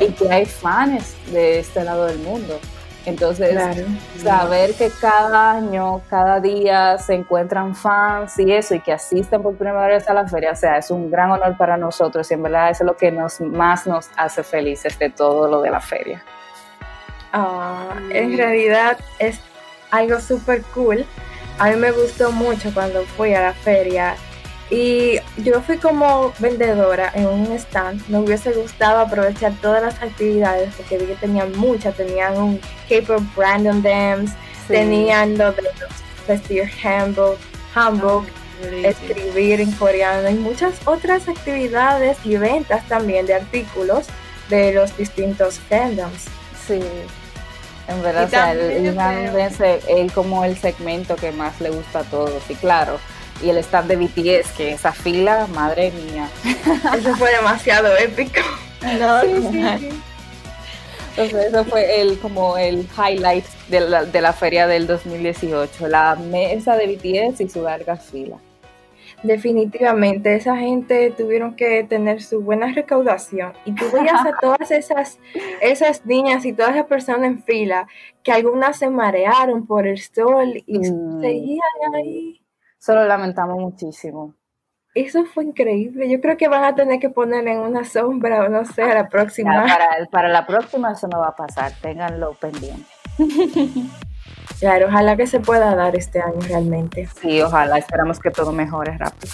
y 0.00 0.06
que 0.12 0.30
hay 0.30 0.46
fans 0.46 1.14
de 1.32 1.60
este 1.60 1.84
lado 1.84 2.06
del 2.06 2.18
mundo. 2.18 2.58
Entonces, 3.08 3.56
saber 4.22 4.74
que 4.74 4.90
cada 5.00 5.52
año, 5.52 6.02
cada 6.10 6.40
día 6.40 6.98
se 6.98 7.14
encuentran 7.14 7.74
fans 7.74 8.38
y 8.38 8.52
eso, 8.52 8.74
y 8.74 8.80
que 8.80 8.92
asisten 8.92 9.42
por 9.42 9.56
primera 9.56 9.86
vez 9.86 10.08
a 10.08 10.14
la 10.14 10.26
feria, 10.26 10.52
o 10.52 10.56
sea, 10.56 10.76
es 10.78 10.90
un 10.90 11.10
gran 11.10 11.30
honor 11.30 11.56
para 11.56 11.76
nosotros 11.76 12.30
y 12.30 12.34
en 12.34 12.42
verdad 12.42 12.70
eso 12.70 12.84
es 12.84 12.86
lo 12.86 12.96
que 12.96 13.10
nos, 13.10 13.40
más 13.40 13.86
nos 13.86 14.10
hace 14.16 14.42
felices 14.42 14.98
de 14.98 15.10
todo 15.10 15.48
lo 15.48 15.62
de 15.62 15.70
la 15.70 15.80
feria. 15.80 16.22
Ah, 17.32 17.94
en 18.10 18.36
realidad 18.36 18.98
es 19.18 19.40
algo 19.90 20.20
súper 20.20 20.62
cool. 20.74 21.04
A 21.58 21.70
mí 21.70 21.76
me 21.76 21.90
gustó 21.90 22.30
mucho 22.30 22.72
cuando 22.72 23.02
fui 23.04 23.34
a 23.34 23.40
la 23.40 23.52
feria 23.52 24.16
y 24.70 25.18
yo 25.38 25.62
fui 25.62 25.78
como 25.78 26.32
vendedora 26.38 27.10
en 27.14 27.26
un 27.26 27.52
stand. 27.52 28.06
Me 28.08 28.18
hubiese 28.18 28.52
gustado 28.52 29.00
aprovechar 29.00 29.52
todas 29.62 29.82
las 29.82 30.02
actividades 30.02 30.74
porque 30.76 30.98
vi 30.98 31.06
que 31.06 31.14
tenían 31.14 31.56
muchas. 31.56 31.96
Tenían 31.96 32.36
un 32.36 32.60
K-pop 32.88 33.22
Brandon 33.34 33.82
Dance, 33.82 34.34
tenían 34.66 35.38
lo 35.38 35.52
de 35.52 35.62
vestir 36.26 36.70
handbook, 36.82 37.38
handbook 37.74 38.26
escribir 38.84 39.60
en 39.60 39.72
coreano 39.72 40.28
y 40.28 40.34
muchas 40.34 40.74
otras 40.84 41.28
actividades 41.28 42.18
y 42.24 42.36
ventas 42.36 42.86
también 42.88 43.26
de 43.26 43.34
artículos 43.34 44.06
de 44.50 44.72
los 44.72 44.96
distintos 44.96 45.60
fandoms. 45.68 46.24
Sí. 46.66 46.80
En 47.86 48.02
verdad, 48.02 48.24
o 48.24 48.28
sea, 48.28 48.52
el, 48.52 48.86
es 49.88 50.12
como 50.12 50.44
el 50.44 50.58
segmento 50.58 51.16
que 51.16 51.32
más 51.32 51.58
le 51.60 51.70
gusta 51.70 52.00
a 52.00 52.04
todos. 52.04 52.42
Y 52.50 52.54
claro, 52.54 52.98
y 53.42 53.50
el 53.50 53.58
stand 53.58 53.88
de 53.88 53.96
BTS, 53.96 54.52
que 54.56 54.72
esa 54.72 54.92
fila, 54.92 55.46
madre 55.54 55.92
mía. 55.92 56.28
Eso 56.96 57.14
fue 57.16 57.30
demasiado 57.32 57.96
épico. 57.96 58.40
Entonces 61.18 61.48
eso 61.48 61.64
fue 61.64 62.00
el 62.00 62.16
como 62.20 62.56
el 62.56 62.86
highlight 62.96 63.44
de 63.68 63.80
la, 63.80 64.04
de 64.04 64.20
la 64.20 64.32
feria 64.32 64.68
del 64.68 64.86
2018, 64.86 65.88
la 65.88 66.14
mesa 66.14 66.76
de 66.76 66.86
BTS 66.86 67.40
y 67.40 67.48
su 67.48 67.62
larga 67.62 67.96
fila. 67.96 68.36
Definitivamente, 69.24 70.36
esa 70.36 70.56
gente 70.56 71.10
tuvieron 71.10 71.56
que 71.56 71.82
tener 71.82 72.22
su 72.22 72.40
buena 72.40 72.72
recaudación. 72.72 73.52
Y 73.64 73.72
tú 73.72 73.86
veías 73.92 74.24
a 74.24 74.32
todas 74.40 74.70
esas, 74.70 75.18
esas 75.60 76.06
niñas 76.06 76.44
y 76.44 76.52
todas 76.52 76.76
esas 76.76 76.86
personas 76.86 77.24
en 77.24 77.42
fila, 77.42 77.88
que 78.22 78.30
algunas 78.30 78.78
se 78.78 78.88
marearon 78.88 79.66
por 79.66 79.88
el 79.88 80.00
sol 80.00 80.62
y 80.66 80.78
mm. 80.78 81.20
seguían 81.20 81.94
ahí. 81.96 82.37
Eso 82.80 82.94
lo 82.94 83.06
lamentamos 83.06 83.58
muchísimo. 83.58 84.34
Eso 84.94 85.24
fue 85.26 85.44
increíble. 85.44 86.08
Yo 86.08 86.20
creo 86.20 86.36
que 86.36 86.48
van 86.48 86.64
a 86.64 86.74
tener 86.74 86.98
que 86.98 87.10
poner 87.10 87.46
en 87.46 87.58
una 87.58 87.84
sombra 87.84 88.44
o 88.44 88.48
no 88.48 88.64
sé, 88.64 88.82
a 88.82 88.94
la 88.94 89.08
próxima. 89.08 89.64
para, 89.66 90.06
para 90.10 90.28
la 90.28 90.46
próxima 90.46 90.92
eso 90.92 91.06
no 91.08 91.20
va 91.20 91.28
a 91.28 91.36
pasar. 91.36 91.72
Ténganlo 91.80 92.34
pendiente. 92.34 92.86
Claro, 94.60 94.88
ojalá 94.88 95.16
que 95.16 95.26
se 95.26 95.38
pueda 95.38 95.74
dar 95.76 95.94
este 95.94 96.20
año 96.20 96.40
realmente. 96.40 97.08
Sí, 97.20 97.40
ojalá. 97.40 97.78
Esperamos 97.78 98.18
que 98.18 98.30
todo 98.30 98.52
mejore 98.52 98.98
rápido. 98.98 99.32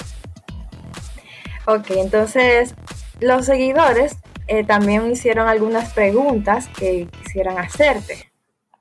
Ok, 1.67 1.87
entonces 1.93 2.75
los 3.21 3.47
seguidores 3.47 4.19
eh, 4.49 4.65
también 4.65 5.11
hicieron 5.11 5.49
algunas 5.49 5.95
preguntas 5.95 6.69
que 6.69 7.09
quisieran 7.23 7.59
hacerte. 7.59 8.31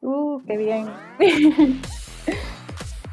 Uh, 0.01 0.41
qué 0.45 0.57
bien. 0.57 0.91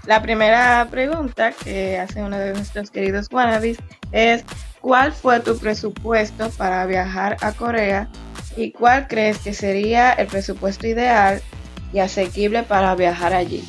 La 0.07 0.23
primera 0.23 0.87
pregunta 0.91 1.53
que 1.53 1.99
hace 1.99 2.23
uno 2.23 2.39
de 2.39 2.53
nuestros 2.53 2.91
queridos 2.91 3.29
wannabes 3.31 3.79
es 4.13 4.45
¿cuál 4.81 5.13
fue 5.13 5.41
tu 5.41 5.59
presupuesto 5.59 6.51
para 6.51 6.87
viajar 6.87 7.37
a 7.43 7.53
Corea 7.53 8.09
y 8.57 8.73
cuál 8.73 9.07
crees 9.09 9.39
que 9.39 9.53
sería 9.53 10.13
el 10.13 10.27
presupuesto 10.27 10.87
ideal 10.87 11.43
y 11.93 11.99
asequible 11.99 12.63
para 12.63 12.95
viajar 12.95 13.35
allí? 13.35 13.63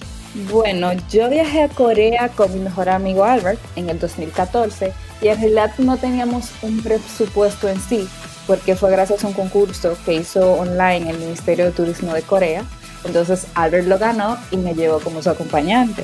Bueno, 0.49 0.93
yo 1.09 1.29
viajé 1.29 1.63
a 1.63 1.67
Corea 1.67 2.29
con 2.29 2.53
mi 2.53 2.61
mejor 2.61 2.87
amigo 2.87 3.25
Albert 3.25 3.59
en 3.75 3.89
el 3.89 3.99
2014 3.99 4.93
y 5.21 5.27
en 5.27 5.37
realidad 5.37 5.71
no 5.77 5.97
teníamos 5.97 6.51
un 6.61 6.81
presupuesto 6.81 7.67
en 7.67 7.79
sí 7.81 8.07
porque 8.47 8.75
fue 8.75 8.91
gracias 8.91 9.23
a 9.23 9.27
un 9.27 9.33
concurso 9.33 9.97
que 10.05 10.13
hizo 10.13 10.53
online 10.53 11.09
el 11.09 11.17
Ministerio 11.17 11.65
de 11.65 11.71
Turismo 11.71 12.13
de 12.13 12.21
Corea. 12.21 12.63
Entonces 13.03 13.47
Albert 13.55 13.87
lo 13.87 13.97
ganó 13.97 14.37
y 14.51 14.57
me 14.57 14.73
llevó 14.73 14.99
como 14.99 15.21
su 15.21 15.29
acompañante. 15.29 16.03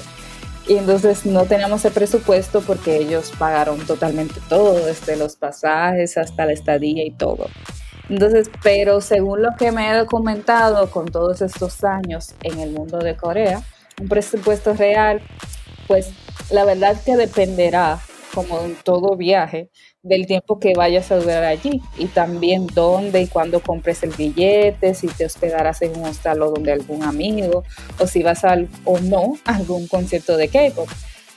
Y 0.67 0.75
entonces 0.75 1.25
no 1.25 1.45
teníamos 1.45 1.85
el 1.85 1.93
presupuesto 1.93 2.61
porque 2.61 2.97
ellos 2.97 3.31
pagaron 3.37 3.79
totalmente 3.85 4.41
todo, 4.49 4.85
desde 4.85 5.15
los 5.15 5.37
pasajes 5.37 6.17
hasta 6.17 6.45
la 6.45 6.51
estadía 6.51 7.05
y 7.05 7.11
todo. 7.11 7.47
Entonces, 8.09 8.49
pero 8.63 9.01
según 9.01 9.41
lo 9.41 9.49
que 9.57 9.71
me 9.71 9.89
he 9.89 9.97
documentado 9.97 10.89
con 10.89 11.05
todos 11.05 11.41
estos 11.41 11.83
años 11.83 12.33
en 12.41 12.59
el 12.59 12.71
mundo 12.71 12.99
de 12.99 13.15
Corea, 13.15 13.61
un 14.01 14.07
presupuesto 14.07 14.73
real, 14.73 15.21
pues 15.87 16.09
la 16.49 16.65
verdad 16.65 16.95
que 17.03 17.15
dependerá, 17.15 17.99
como 18.33 18.61
en 18.61 18.75
todo 18.75 19.15
viaje, 19.15 19.69
del 20.03 20.25
tiempo 20.25 20.59
que 20.59 20.73
vayas 20.73 21.11
a 21.11 21.17
durar 21.17 21.43
allí 21.43 21.81
y 21.97 22.05
también 22.05 22.67
dónde 22.67 23.21
y 23.21 23.27
cuándo 23.27 23.59
compres 23.59 24.03
el 24.03 24.11
billete, 24.11 24.93
si 24.93 25.07
te 25.07 25.25
hospedarás 25.25 25.81
en 25.81 25.97
un 25.97 26.05
hostal 26.05 26.41
o 26.41 26.51
donde 26.51 26.71
algún 26.71 27.03
amigo 27.03 27.63
o 27.99 28.07
si 28.07 28.23
vas 28.23 28.43
a, 28.43 28.57
o 28.85 28.99
no 28.99 29.37
a 29.45 29.55
algún 29.55 29.87
concierto 29.87 30.37
de 30.37 30.47
K-pop. 30.47 30.87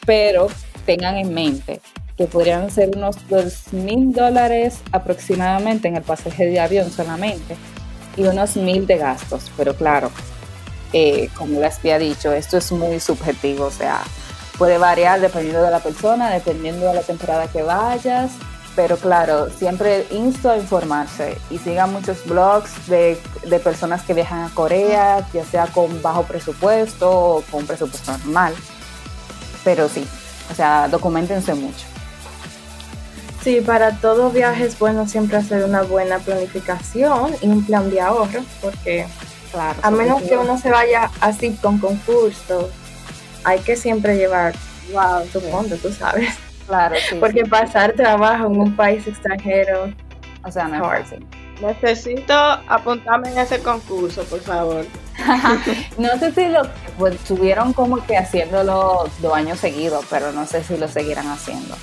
Pero 0.06 0.48
tengan 0.86 1.16
en 1.16 1.32
mente 1.34 1.80
que 2.16 2.26
podrían 2.26 2.70
ser 2.70 2.96
unos 2.96 3.16
dos 3.28 3.72
mil 3.72 4.12
dólares 4.12 4.80
aproximadamente 4.92 5.88
en 5.88 5.96
el 5.96 6.02
pasaje 6.02 6.46
de 6.46 6.60
avión 6.60 6.90
solamente 6.90 7.56
y 8.16 8.22
unos 8.24 8.56
mil 8.56 8.86
de 8.86 8.98
gastos. 8.98 9.50
Pero 9.56 9.74
claro, 9.74 10.10
eh, 10.92 11.28
como 11.36 11.60
les 11.60 11.78
había 11.78 11.98
dicho, 11.98 12.32
esto 12.32 12.58
es 12.58 12.70
muy 12.72 13.00
subjetivo, 13.00 13.64
o 13.64 13.70
sea, 13.70 14.02
puede 14.60 14.78
variar 14.78 15.20
dependiendo 15.20 15.62
de 15.62 15.72
la 15.72 15.80
persona, 15.80 16.30
dependiendo 16.30 16.86
de 16.86 16.94
la 16.94 17.02
temporada 17.02 17.48
que 17.48 17.64
vayas 17.64 18.30
pero 18.76 18.96
claro, 18.96 19.50
siempre 19.50 20.06
insto 20.10 20.50
a 20.50 20.56
informarse 20.56 21.36
y 21.50 21.58
sigan 21.58 21.92
muchos 21.92 22.24
blogs 22.24 22.86
de, 22.86 23.20
personas 23.62 24.02
que 24.02 24.14
viajan 24.14 24.44
a 24.44 24.54
Corea, 24.54 25.26
ya 25.32 25.44
sea 25.44 25.66
con 25.66 26.00
bajo 26.02 26.22
presupuesto 26.22 27.10
o 27.10 27.42
con 27.50 27.66
presupuesto 27.66 28.12
normal. 28.12 28.54
Pero 29.64 29.88
sí, 29.88 30.06
o 30.50 30.54
sea, 30.54 30.88
documentense 30.88 31.54
mucho. 31.54 31.84
Sí, 33.42 33.60
para 33.60 33.96
todo 33.96 34.30
viaje 34.30 34.64
es 34.64 34.78
bueno 34.78 35.06
siempre 35.06 35.38
hacer 35.38 35.64
una 35.64 35.82
buena 35.82 36.18
planificación 36.18 37.34
y 37.40 37.48
un 37.48 37.64
plan 37.64 37.90
de 37.90 38.00
ahorro, 38.00 38.42
porque 38.62 39.06
claro, 39.50 39.78
a 39.82 39.90
menos 39.90 40.22
que 40.22 40.36
uno 40.36 40.58
se 40.58 40.70
vaya 40.70 41.10
así 41.20 41.52
con 41.60 41.78
concursos, 41.78 42.66
hay 43.44 43.58
que 43.60 43.76
siempre 43.76 44.16
llevar 44.16 44.54
wow, 44.92 45.24
tu 45.32 45.40
fondo, 45.40 45.76
tú 45.76 45.92
sabes. 45.92 46.34
Claro, 46.66 46.96
sí. 47.08 47.16
Porque 47.18 47.44
pasar 47.44 47.92
trabajo 47.94 48.46
en 48.46 48.60
un 48.60 48.76
país 48.76 49.06
extranjero. 49.06 49.92
O 50.44 50.50
sea, 50.50 50.68
no 50.68 50.94
es 50.94 51.08
Necesito 51.60 52.32
apuntarme 52.34 53.30
en 53.32 53.38
ese 53.38 53.60
concurso, 53.60 54.24
por 54.24 54.40
favor. 54.40 54.86
no 55.98 56.18
sé 56.18 56.32
si 56.32 56.48
lo 56.48 56.62
pues, 56.96 57.16
estuvieron 57.16 57.74
como 57.74 58.04
que 58.06 58.16
haciéndolo 58.16 59.10
dos 59.20 59.34
años 59.34 59.58
seguidos, 59.58 60.06
pero 60.08 60.32
no 60.32 60.46
sé 60.46 60.64
si 60.64 60.78
lo 60.78 60.88
seguirán 60.88 61.28
haciendo. 61.28 61.74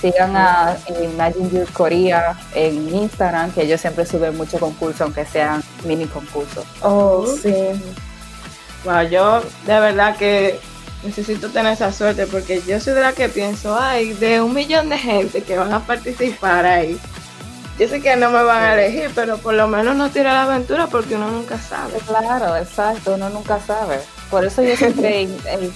Sigan 0.00 0.34
a 0.34 0.76
Imagine 1.02 1.50
Your 1.50 1.72
Korea 1.72 2.36
en 2.54 2.92
Instagram, 2.92 3.52
que 3.52 3.62
ellos 3.62 3.80
siempre 3.80 4.06
suben 4.06 4.36
mucho 4.36 4.58
concurso, 4.58 5.04
aunque 5.04 5.26
sean 5.26 5.62
mini 5.84 6.06
concursos. 6.06 6.64
Oh, 6.80 7.26
sí. 7.26 7.54
Wow, 8.84 9.02
yo 9.02 9.40
de 9.66 9.80
verdad 9.80 10.16
que 10.16 10.58
necesito 11.02 11.50
tener 11.50 11.72
esa 11.72 11.92
suerte 11.92 12.26
porque 12.26 12.62
yo 12.66 12.80
soy 12.80 12.94
de 12.94 13.00
la 13.00 13.12
que 13.12 13.28
pienso, 13.28 13.76
ay, 13.78 14.12
de 14.14 14.40
un 14.40 14.54
millón 14.54 14.88
de 14.88 14.98
gente 14.98 15.42
que 15.42 15.56
van 15.56 15.72
a 15.72 15.80
participar 15.80 16.64
ahí. 16.66 16.98
Yo 17.78 17.88
sé 17.88 18.02
que 18.02 18.14
no 18.16 18.30
me 18.30 18.42
van 18.42 18.62
a 18.62 18.74
elegir, 18.74 19.10
pero 19.14 19.38
por 19.38 19.54
lo 19.54 19.66
menos 19.66 19.96
no 19.96 20.10
tira 20.10 20.34
la 20.34 20.42
aventura 20.42 20.86
porque 20.86 21.14
uno 21.14 21.30
nunca 21.30 21.56
sabe. 21.56 21.94
Claro, 22.06 22.56
exacto, 22.56 23.14
uno 23.14 23.30
nunca 23.30 23.58
sabe. 23.58 24.00
Por 24.30 24.44
eso 24.44 24.62
yo 24.62 24.76
siempre, 24.76 25.28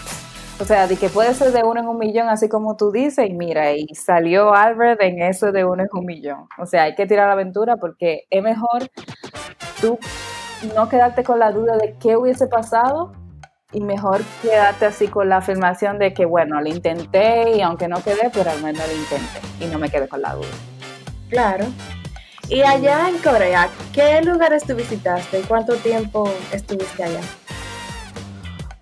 o 0.61 0.65
sea, 0.67 0.87
de 0.87 0.97
que 0.97 1.09
puede 1.09 1.33
ser 1.33 1.53
de 1.53 1.63
uno 1.63 1.81
en 1.81 1.89
un 1.89 1.99
millón, 1.99 2.29
así 2.29 2.49
como 2.49 2.77
tú 2.77 2.93
dices, 2.93 3.29
y 3.29 3.33
mira, 3.33 3.73
y 3.73 3.87
salió 3.95 4.55
Albert 4.55 5.01
en 5.01 5.23
eso 5.23 5.51
de 5.51 5.65
uno 5.65 5.83
en 5.83 5.89
un 5.93 6.05
millón. 6.05 6.47
O 6.59 6.67
sea, 6.67 6.83
hay 6.83 6.95
que 6.95 7.07
tirar 7.07 7.29
la 7.29 7.33
aventura 7.33 7.77
porque 7.77 8.25
es 8.29 8.43
mejor 8.43 8.91
tú 9.81 9.99
no 10.75 10.89
quedarte 10.89 11.25
con 11.25 11.39
la 11.39 11.53
duda 11.53 11.77
de 11.77 11.97
qué 11.99 12.17
hubiese 12.17 12.47
pasado 12.47 13.13
y 13.73 13.81
mejor 13.81 14.23
quedarte 14.41 14.87
así 14.87 15.09
con 15.09 15.29
la 15.29 15.39
afirmación 15.39 15.99
de 15.99 16.15
que, 16.15 16.25
bueno, 16.25 16.61
lo 16.61 16.69
intenté 16.69 17.57
y 17.57 17.61
aunque 17.61 17.89
no 17.89 18.03
quedé, 18.03 18.31
pero 18.33 18.51
al 18.51 18.63
menos 18.63 18.87
lo 18.87 18.95
intenté 18.95 19.41
y 19.61 19.67
no 19.67 19.79
me 19.79 19.91
quedé 19.91 20.09
con 20.09 20.23
la 20.23 20.35
duda. 20.35 20.47
Claro. 21.29 21.67
Y 22.49 22.63
allá 22.63 23.09
en 23.09 23.19
Corea, 23.19 23.69
¿qué 23.93 24.21
lugares 24.23 24.65
tú 24.65 24.77
visitaste 24.77 25.41
y 25.41 25.43
cuánto 25.43 25.77
tiempo 25.77 26.31
estuviste 26.53 27.03
allá? 27.03 27.21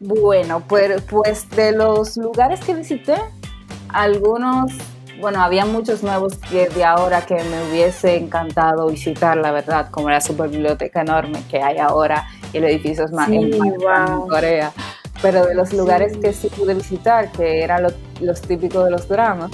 Bueno, 0.00 0.60
pues, 0.66 1.00
pues 1.02 1.48
de 1.50 1.72
los 1.72 2.16
lugares 2.16 2.60
que 2.60 2.74
visité, 2.74 3.14
algunos, 3.88 4.72
bueno, 5.22 5.40
había 5.42 5.64
muchos 5.64 6.02
nuevos 6.02 6.36
que 6.50 6.68
de 6.68 6.84
ahora 6.84 7.24
que 7.24 7.36
me 7.36 7.70
hubiese 7.70 8.16
encantado 8.16 8.88
visitar, 8.88 9.36
la 9.38 9.52
verdad, 9.52 9.88
como 9.90 10.10
la 10.10 10.20
super 10.20 10.50
biblioteca 10.50 11.00
enorme 11.00 11.42
que 11.50 11.62
hay 11.62 11.78
ahora 11.78 12.26
y 12.52 12.58
el 12.58 12.64
edificio 12.64 13.06
más 13.12 13.28
Sí, 13.28 13.36
en 13.36 13.50
wow. 13.78 14.28
Corea. 14.28 14.72
Pero 15.22 15.46
de 15.46 15.54
los 15.54 15.72
lugares 15.72 16.16
que 16.18 16.32
sí 16.32 16.48
pude 16.48 16.74
visitar, 16.74 17.30
que 17.32 17.62
eran 17.62 17.84
lo- 17.84 17.92
los 18.20 18.42
típicos 18.42 18.84
de 18.84 18.90
los 18.90 19.08
dramas, 19.08 19.50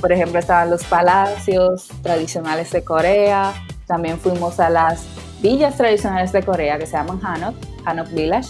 por 0.00 0.10
ejemplo, 0.12 0.38
estaban 0.40 0.68
los 0.70 0.84
palacios 0.84 1.88
tradicionales 2.02 2.70
de 2.72 2.84
Corea, 2.84 3.54
también 3.86 4.18
fuimos 4.18 4.58
a 4.60 4.68
las 4.68 5.04
villas 5.40 5.76
tradicionales 5.76 6.32
de 6.32 6.42
Corea 6.42 6.76
que 6.78 6.86
se 6.86 6.92
llaman 6.96 7.20
Hanok, 7.22 7.54
Hanok 7.86 8.10
Village. 8.10 8.48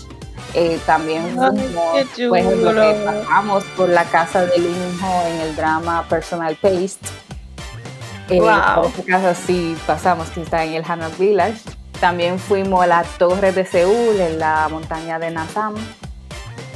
Eh, 0.52 0.78
también 0.86 1.24
Ay, 1.40 1.56
fuimos, 1.56 2.08
qué 2.14 2.28
por 2.28 2.38
ejemplo, 2.38 2.70
que 2.74 3.02
pasamos 3.04 3.64
por 3.76 3.88
la 3.88 4.04
casa 4.04 4.46
de 4.46 4.58
Lee 4.58 4.68
Min-ho 4.68 5.26
en 5.26 5.40
el 5.40 5.56
drama 5.56 6.04
Personal 6.08 6.56
Taste. 6.56 7.08
Eh, 8.28 8.40
Wow. 8.40 8.90
Por 8.92 9.04
casa 9.06 9.34
sí 9.34 9.76
pasamos, 9.86 10.28
que 10.28 10.42
está 10.42 10.64
en 10.64 10.74
el 10.74 10.84
Hanok 10.84 11.18
Village. 11.18 11.60
También 12.00 12.38
fuimos 12.38 12.82
a 12.82 12.86
la 12.86 13.04
torre 13.18 13.52
de 13.52 13.64
Seúl, 13.64 14.20
en 14.20 14.38
la 14.38 14.68
montaña 14.70 15.18
de 15.18 15.30
Nasam. 15.30 15.74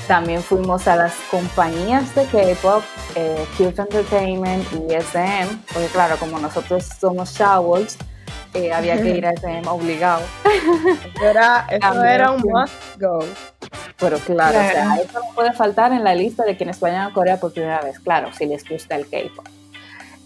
También 0.06 0.42
fuimos 0.42 0.88
a 0.88 0.96
las 0.96 1.14
compañías 1.30 2.14
de 2.14 2.24
K-pop, 2.24 2.82
eh, 3.14 3.44
Cute 3.58 3.82
Entertainment 3.82 4.64
y 4.72 4.94
SM, 4.94 5.48
porque 5.72 5.88
claro, 5.88 6.16
como 6.18 6.38
nosotros 6.38 6.86
somos 6.98 7.34
Showers, 7.34 7.98
eh, 8.54 8.72
había 8.72 9.00
que 9.00 9.10
ir 9.10 9.26
a 9.26 9.32
SM 9.32 9.68
obligado. 9.68 10.22
Era, 11.22 11.66
eso 11.70 12.04
era 12.04 12.30
un 12.30 12.42
must 12.42 13.00
go. 13.00 13.20
Pero 13.98 14.18
claro, 14.18 14.52
Claro. 14.52 14.58
O 14.58 14.72
sea, 14.72 14.96
eso 14.96 15.18
no 15.20 15.34
puede 15.34 15.52
faltar 15.52 15.92
en 15.92 16.04
la 16.04 16.14
lista 16.14 16.44
de 16.44 16.56
quienes 16.56 16.80
vayan 16.80 17.10
a 17.10 17.12
Corea 17.12 17.38
por 17.38 17.52
primera 17.52 17.80
vez, 17.82 17.98
claro, 17.98 18.32
si 18.32 18.46
les 18.46 18.66
gusta 18.68 18.96
el 18.96 19.08
K-pop. 19.08 19.46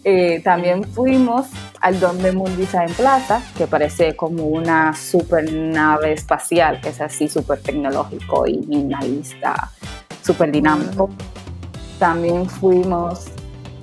Eh, 0.04 0.40
también 0.42 0.82
fuimos 0.82 1.46
al 1.80 2.00
Don 2.00 2.20
de 2.22 2.32
Moon 2.32 2.56
Design 2.56 2.92
Plaza, 2.94 3.40
que 3.56 3.66
parece 3.66 4.16
como 4.16 4.44
una 4.44 4.94
super 4.94 5.50
nave 5.52 6.12
espacial, 6.12 6.80
que 6.80 6.88
es 6.88 7.00
así 7.00 7.28
súper 7.28 7.62
tecnológico 7.62 8.46
y 8.46 8.58
minimalista, 8.58 9.70
súper 10.22 10.50
dinámico. 10.50 11.08
También 11.98 12.48
fuimos 12.48 13.26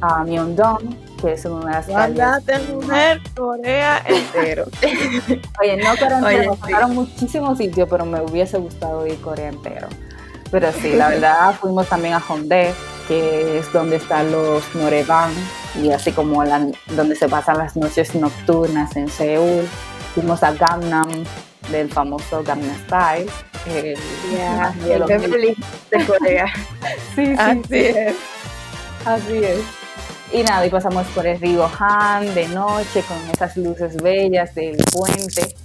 a 0.02 0.24
Myeongdong, 0.26 1.09
que 1.22 1.34
es 1.34 1.46
una 1.46 1.66
de 1.66 1.72
las 1.72 1.86
calles 1.88 2.20
Andate, 2.20 2.60
mujer, 2.74 3.22
Corea 3.36 4.04
entero. 4.06 4.66
Oye, 5.62 5.78
no 5.78 5.90
Corea 5.98 6.18
entero, 6.20 6.58
sí. 6.66 6.94
muchísimos 6.94 7.58
sitios, 7.58 7.88
pero 7.90 8.06
me 8.06 8.22
hubiese 8.22 8.58
gustado 8.58 9.06
ir 9.06 9.20
Corea 9.22 9.50
entero. 9.50 9.88
Pero 10.52 10.72
sí, 10.74 10.94
la 10.94 11.10
verdad, 11.10 11.54
fuimos 11.60 11.88
también 11.88 12.16
a 12.16 12.20
Hongdae, 12.28 12.74
que 13.08 13.60
es 13.60 13.72
donde 13.72 13.98
están 13.98 14.32
los 14.32 14.64
Noreban, 14.76 15.32
y 15.76 15.92
así 15.92 16.12
como 16.12 16.44
la- 16.44 16.68
donde 16.96 17.16
se 17.16 17.28
pasan 17.30 17.58
las 17.60 17.76
noches 17.76 18.16
nocturnas 18.16 18.96
en 18.96 19.10
Seúl. 19.10 19.68
Fuimos 20.16 20.42
a 20.42 20.54
Gangnam, 20.54 21.08
del 21.72 21.90
famoso 21.92 22.44
Gangnam 22.44 22.76
Style. 22.88 23.30
el- 23.68 23.98
de 24.88 24.94
el 24.96 25.04
Beverly 25.04 25.56
de 25.92 26.06
Corea. 26.06 26.46
Sí, 27.16 27.26
sí, 27.26 27.36
Así 27.38 27.62
sí, 27.70 27.76
es. 27.86 28.16
así 29.06 29.38
es. 29.44 29.60
Y 30.32 30.44
nada, 30.44 30.66
y 30.66 30.70
pasamos 30.70 31.08
por 31.08 31.26
el 31.26 31.40
río 31.40 31.68
Han 31.80 32.34
de 32.36 32.48
noche 32.50 33.04
con 33.08 33.18
esas 33.32 33.58
luces 33.58 33.98
bellas 33.98 34.54
del 34.54 34.78
puente. 34.92 35.56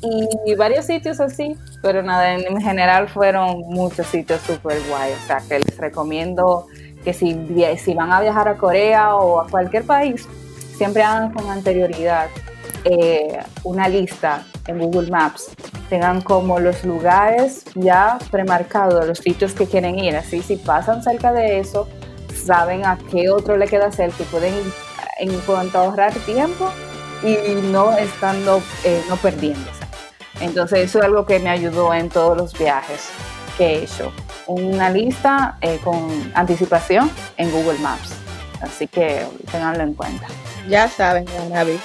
Y 0.00 0.54
varios 0.54 0.84
sitios 0.84 1.18
así, 1.18 1.56
pero 1.82 2.02
nada, 2.04 2.34
en, 2.34 2.46
en 2.46 2.60
general 2.60 3.08
fueron 3.08 3.62
muchos 3.62 4.06
sitios 4.06 4.40
súper 4.42 4.80
guay. 4.88 5.12
O 5.12 5.26
sea, 5.26 5.42
que 5.48 5.58
les 5.58 5.76
recomiendo 5.76 6.66
que 7.04 7.12
si, 7.12 7.36
si 7.78 7.94
van 7.94 8.12
a 8.12 8.20
viajar 8.20 8.48
a 8.48 8.56
Corea 8.56 9.16
o 9.16 9.40
a 9.40 9.48
cualquier 9.48 9.84
país, 9.84 10.28
siempre 10.76 11.02
hagan 11.02 11.32
con 11.32 11.50
anterioridad 11.50 12.28
eh, 12.84 13.38
una 13.64 13.88
lista 13.88 14.44
en 14.66 14.78
Google 14.78 15.10
Maps. 15.10 15.50
Tengan 15.88 16.20
como 16.20 16.60
los 16.60 16.84
lugares 16.84 17.64
ya 17.74 18.18
premarcados, 18.30 19.06
los 19.06 19.18
sitios 19.18 19.52
que 19.52 19.66
quieren 19.66 19.98
ir. 19.98 20.14
Así, 20.16 20.42
si 20.42 20.56
pasan 20.56 21.02
cerca 21.02 21.32
de 21.32 21.58
eso, 21.58 21.88
saben 22.48 22.84
a 22.86 22.98
qué 23.10 23.30
otro 23.30 23.56
le 23.56 23.68
queda 23.68 23.92
cerca 23.92 24.22
y 24.22 24.26
pueden 24.26 24.54
en 25.18 25.38
cuanto 25.40 25.78
ahorrar 25.78 26.14
tiempo 26.20 26.72
y 27.22 27.60
no 27.70 27.96
estando, 27.96 28.62
eh, 28.84 29.02
no 29.08 29.16
perdiéndose. 29.16 29.84
Entonces 30.40 30.88
eso 30.88 30.98
es 30.98 31.04
algo 31.04 31.26
que 31.26 31.38
me 31.40 31.50
ayudó 31.50 31.92
en 31.92 32.08
todos 32.08 32.36
los 32.36 32.58
viajes 32.58 33.10
que 33.56 33.66
he 33.66 33.82
hecho. 33.84 34.12
Una 34.46 34.88
lista 34.88 35.58
eh, 35.60 35.78
con 35.84 36.32
anticipación 36.34 37.10
en 37.36 37.50
Google 37.50 37.78
Maps. 37.80 38.14
Así 38.62 38.86
que 38.86 39.26
tenganlo 39.52 39.84
en 39.84 39.94
cuenta. 39.94 40.26
Ya 40.68 40.88
saben, 40.88 41.26
Navi. 41.50 41.78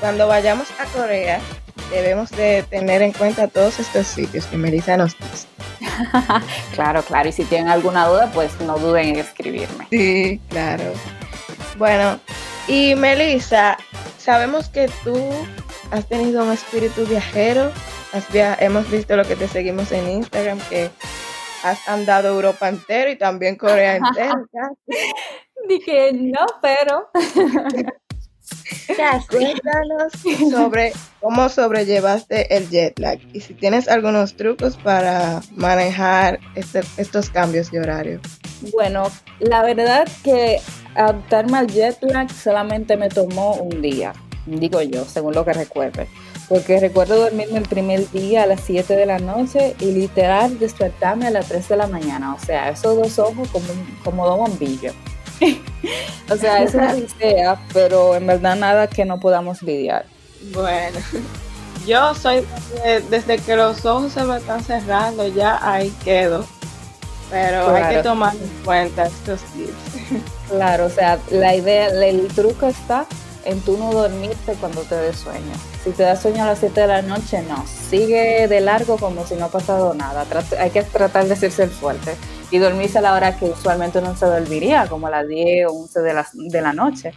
Cuando 0.00 0.28
vayamos 0.28 0.68
a 0.78 0.84
Corea, 0.96 1.40
debemos 1.90 2.30
de 2.32 2.62
tener 2.68 3.00
en 3.00 3.12
cuenta 3.12 3.48
todos 3.48 3.80
estos 3.80 4.06
sitios 4.06 4.44
que 4.46 4.56
Melissa 4.58 4.96
nos 4.96 5.16
dice. 5.18 5.46
Claro, 6.74 7.02
claro. 7.02 7.28
Y 7.28 7.32
si 7.32 7.44
tienen 7.44 7.68
alguna 7.68 8.06
duda, 8.06 8.30
pues 8.32 8.58
no 8.60 8.78
duden 8.78 9.08
en 9.10 9.16
escribirme. 9.16 9.86
Sí, 9.90 10.40
claro. 10.48 10.84
Bueno, 11.76 12.18
y 12.66 12.94
Melissa, 12.94 13.76
sabemos 14.18 14.68
que 14.68 14.90
tú 15.04 15.16
has 15.90 16.06
tenido 16.08 16.44
un 16.44 16.52
espíritu 16.52 17.04
viajero. 17.06 17.72
Has 18.12 18.30
via- 18.32 18.56
hemos 18.60 18.90
visto 18.90 19.16
lo 19.16 19.24
que 19.24 19.36
te 19.36 19.48
seguimos 19.48 19.92
en 19.92 20.08
Instagram, 20.10 20.58
que 20.70 20.90
has 21.62 21.86
andado 21.88 22.28
Europa 22.28 22.68
entero 22.68 23.10
y 23.10 23.16
también 23.16 23.56
Corea 23.56 23.96
entera. 23.96 24.34
Dije, 25.68 26.12
no, 26.12 26.46
pero... 26.62 27.10
Cuéntanos 29.28 30.12
sobre 30.50 30.92
cómo 31.20 31.48
sobrellevaste 31.48 32.56
el 32.56 32.68
jet 32.70 32.98
lag 32.98 33.18
y 33.32 33.40
si 33.40 33.54
tienes 33.54 33.88
algunos 33.88 34.34
trucos 34.34 34.76
para 34.76 35.40
manejar 35.54 36.38
este- 36.54 36.82
estos 36.96 37.30
cambios 37.30 37.70
de 37.70 37.80
horario. 37.80 38.20
Bueno, 38.72 39.04
la 39.40 39.62
verdad 39.62 40.08
que 40.24 40.58
adaptarme 40.94 41.58
al 41.58 41.66
jet 41.68 41.98
lag 42.02 42.30
solamente 42.30 42.96
me 42.96 43.08
tomó 43.08 43.54
un 43.56 43.82
día, 43.82 44.12
digo 44.46 44.80
yo, 44.82 45.04
según 45.04 45.34
lo 45.34 45.44
que 45.44 45.52
recuerde. 45.52 46.08
Porque 46.48 46.80
recuerdo 46.80 47.16
dormirme 47.18 47.58
el 47.58 47.68
primer 47.68 48.10
día 48.10 48.44
a 48.44 48.46
las 48.46 48.62
7 48.62 48.96
de 48.96 49.04
la 49.04 49.18
noche 49.18 49.76
y 49.80 49.92
literal 49.92 50.58
despertarme 50.58 51.26
a 51.26 51.30
las 51.30 51.46
3 51.46 51.68
de 51.68 51.76
la 51.76 51.86
mañana. 51.86 52.34
O 52.34 52.38
sea, 52.42 52.70
esos 52.70 52.96
dos 52.96 53.18
ojos 53.18 53.48
como, 53.48 53.66
como 54.02 54.26
dos 54.26 54.38
bombillos. 54.38 54.94
o 56.30 56.36
sea, 56.36 56.62
es 56.62 56.74
una 56.74 56.94
idea, 57.20 57.60
pero 57.72 58.14
en 58.16 58.26
verdad 58.26 58.56
nada 58.56 58.86
que 58.86 59.04
no 59.04 59.20
podamos 59.20 59.62
lidiar. 59.62 60.04
Bueno, 60.52 60.98
yo 61.86 62.14
soy 62.14 62.46
de- 62.84 63.00
desde 63.10 63.38
que 63.38 63.56
los 63.56 63.84
ojos 63.84 64.12
se 64.12 64.22
me 64.24 64.36
están 64.38 64.62
cerrando, 64.64 65.26
ya 65.28 65.58
ahí 65.62 65.90
quedo. 66.04 66.44
Pero 67.30 67.74
hay 67.74 67.96
que 67.96 68.02
tomar 68.02 68.34
en 68.34 68.64
cuenta 68.64 69.04
estos 69.06 69.40
tips. 69.52 70.22
Claro, 70.48 70.86
o 70.86 70.90
sea, 70.90 71.18
la 71.30 71.54
idea, 71.54 71.88
el 71.88 72.26
truco 72.28 72.66
está 72.68 73.04
en 73.44 73.60
tú 73.60 73.76
no 73.76 73.92
dormirte 73.92 74.54
cuando 74.58 74.80
te 74.82 74.94
des 74.94 75.16
sueño. 75.18 75.52
Si 75.84 75.90
te 75.90 76.04
da 76.04 76.16
sueño 76.16 76.42
a 76.44 76.46
las 76.46 76.58
7 76.60 76.80
de 76.80 76.86
la 76.86 77.02
noche, 77.02 77.42
no. 77.42 77.62
Sigue 77.90 78.48
de 78.48 78.60
largo 78.60 78.96
como 78.96 79.26
si 79.26 79.34
no 79.34 79.46
ha 79.46 79.48
pasado 79.50 79.92
nada. 79.92 80.24
Hay 80.58 80.70
que 80.70 80.82
tratar 80.82 81.26
de 81.26 81.34
hacerse 81.34 81.64
el 81.64 81.70
fuerte 81.70 82.14
y 82.50 82.58
dormirse 82.58 82.98
a 82.98 83.00
la 83.00 83.14
hora 83.14 83.36
que 83.36 83.46
usualmente 83.46 83.98
uno 83.98 84.16
se 84.16 84.26
dormiría, 84.26 84.86
como 84.86 85.06
a 85.06 85.10
las 85.10 85.28
10 85.28 85.66
o 85.68 85.72
11 85.72 86.00
de 86.00 86.14
la, 86.14 86.26
de 86.32 86.60
la 86.60 86.72
noche. 86.72 87.12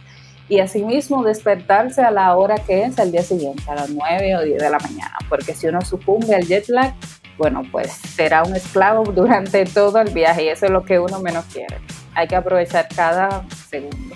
Y 0.48 0.60
asimismo 0.60 1.22
despertarse 1.22 2.02
a 2.02 2.10
la 2.10 2.36
hora 2.36 2.56
que 2.56 2.84
es 2.84 2.98
al 2.98 3.12
día 3.12 3.22
siguiente, 3.22 3.62
a 3.68 3.74
las 3.74 3.90
9 3.90 4.36
o 4.36 4.42
10 4.42 4.62
de 4.62 4.70
la 4.70 4.78
mañana, 4.78 5.16
porque 5.28 5.54
si 5.54 5.66
uno 5.66 5.80
sucumbe 5.80 6.34
al 6.34 6.46
jet 6.46 6.68
lag, 6.68 6.94
bueno, 7.38 7.62
pues 7.72 7.92
será 7.92 8.42
un 8.42 8.54
esclavo 8.54 9.04
durante 9.04 9.64
todo 9.64 10.00
el 10.00 10.10
viaje 10.12 10.44
y 10.44 10.48
eso 10.48 10.66
es 10.66 10.72
lo 10.72 10.84
que 10.84 10.98
uno 10.98 11.20
menos 11.20 11.44
quiere. 11.46 11.80
Hay 12.14 12.28
que 12.28 12.36
aprovechar 12.36 12.88
cada 12.94 13.44
segundo. 13.70 14.14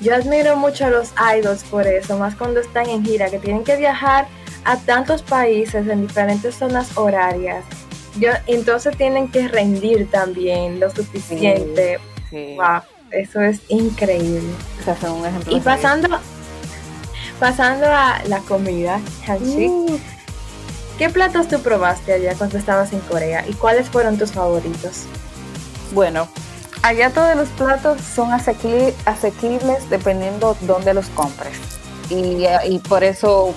Yo 0.00 0.14
admiro 0.14 0.56
mucho 0.56 0.86
a 0.86 0.90
los 0.90 1.12
idols 1.36 1.62
por 1.64 1.86
eso, 1.86 2.18
más 2.18 2.34
cuando 2.34 2.60
están 2.60 2.88
en 2.88 3.04
gira, 3.04 3.28
que 3.30 3.38
tienen 3.38 3.64
que 3.64 3.76
viajar 3.76 4.26
a 4.64 4.76
tantos 4.78 5.22
países 5.22 5.86
en 5.86 6.06
diferentes 6.06 6.54
zonas 6.54 6.96
horarias. 6.96 7.64
Yo, 8.18 8.30
entonces 8.46 8.96
tienen 8.96 9.28
que 9.28 9.48
rendir 9.48 10.10
también 10.10 10.80
lo 10.80 10.90
suficiente. 10.90 11.98
Sí. 12.28 12.56
Wow, 12.56 12.82
eso 13.12 13.40
es 13.40 13.60
increíble. 13.68 14.50
O 14.80 14.84
sea, 14.84 14.96
son 15.00 15.12
un 15.12 15.26
ejemplo. 15.26 15.56
Y 15.56 15.60
pasando, 15.60 16.08
pasando 17.38 17.86
a 17.86 18.20
la 18.26 18.40
comida, 18.40 19.00
Uh, 19.28 19.98
¿Qué 20.98 21.08
platos 21.08 21.48
tú 21.48 21.60
probaste 21.62 22.12
allá 22.12 22.34
cuando 22.34 22.58
estabas 22.58 22.92
en 22.92 23.00
Corea 23.00 23.44
y 23.48 23.54
cuáles 23.54 23.88
fueron 23.88 24.18
tus 24.18 24.32
favoritos? 24.32 25.04
Bueno, 25.92 26.28
allá 26.82 27.10
todos 27.10 27.34
los 27.36 27.48
platos 27.48 28.02
son 28.02 28.32
asequibles 28.32 29.88
dependiendo 29.88 30.58
dónde 30.62 30.92
los 30.92 31.06
compres. 31.06 31.54
Y, 32.10 32.44
y 32.66 32.78
por 32.80 33.02
eso 33.02 33.54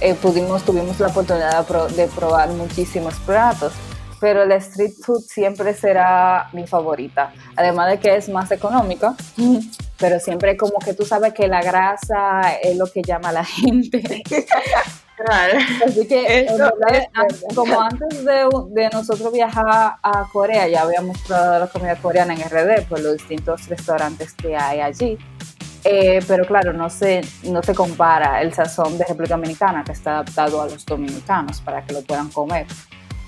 eh, 0.00 0.14
pudimos, 0.14 0.64
tuvimos 0.64 0.98
la 1.00 1.08
oportunidad 1.08 1.66
de 1.66 2.06
probar 2.08 2.48
muchísimos 2.50 3.14
platos 3.26 3.72
pero 4.20 4.42
el 4.42 4.52
street 4.52 4.92
food 5.02 5.22
siempre 5.22 5.74
será 5.74 6.50
mi 6.52 6.66
favorita. 6.66 7.32
Además 7.56 7.90
de 7.90 7.98
que 7.98 8.14
es 8.14 8.28
más 8.28 8.50
económica, 8.52 9.14
pero 9.98 10.20
siempre 10.20 10.56
como 10.56 10.78
que 10.78 10.94
tú 10.94 11.04
sabes 11.04 11.32
que 11.32 11.48
la 11.48 11.62
grasa 11.62 12.52
es 12.62 12.76
lo 12.76 12.86
que 12.86 13.02
llama 13.02 13.30
a 13.30 13.32
la 13.32 13.44
gente. 13.44 14.22
Así 15.84 16.06
que, 16.08 16.46
como 17.54 17.80
antes 17.80 18.24
de, 18.24 18.88
nosotros 18.90 19.32
viajar 19.32 19.96
a 20.02 20.26
Corea, 20.32 20.66
ya 20.66 20.82
habíamos 20.82 21.18
probado 21.18 21.60
la 21.60 21.66
comida 21.66 21.96
coreana 21.96 22.34
en 22.34 22.40
RD 22.40 22.88
por 22.88 23.00
los 23.00 23.14
distintos 23.14 23.68
restaurantes 23.68 24.32
que 24.32 24.56
hay 24.56 24.80
allí. 24.80 25.18
Eh, 25.84 26.20
pero 26.28 26.44
claro, 26.44 26.72
no 26.72 26.90
se, 26.90 27.22
no 27.44 27.62
se 27.62 27.74
compara 27.74 28.42
el 28.42 28.52
sazón 28.52 28.98
de 28.98 29.04
República 29.04 29.36
Dominicana, 29.36 29.82
que 29.82 29.92
está 29.92 30.12
adaptado 30.12 30.60
a 30.60 30.66
los 30.66 30.84
dominicanos 30.84 31.60
para 31.60 31.84
que 31.84 31.94
lo 31.94 32.02
puedan 32.02 32.28
comer 32.28 32.66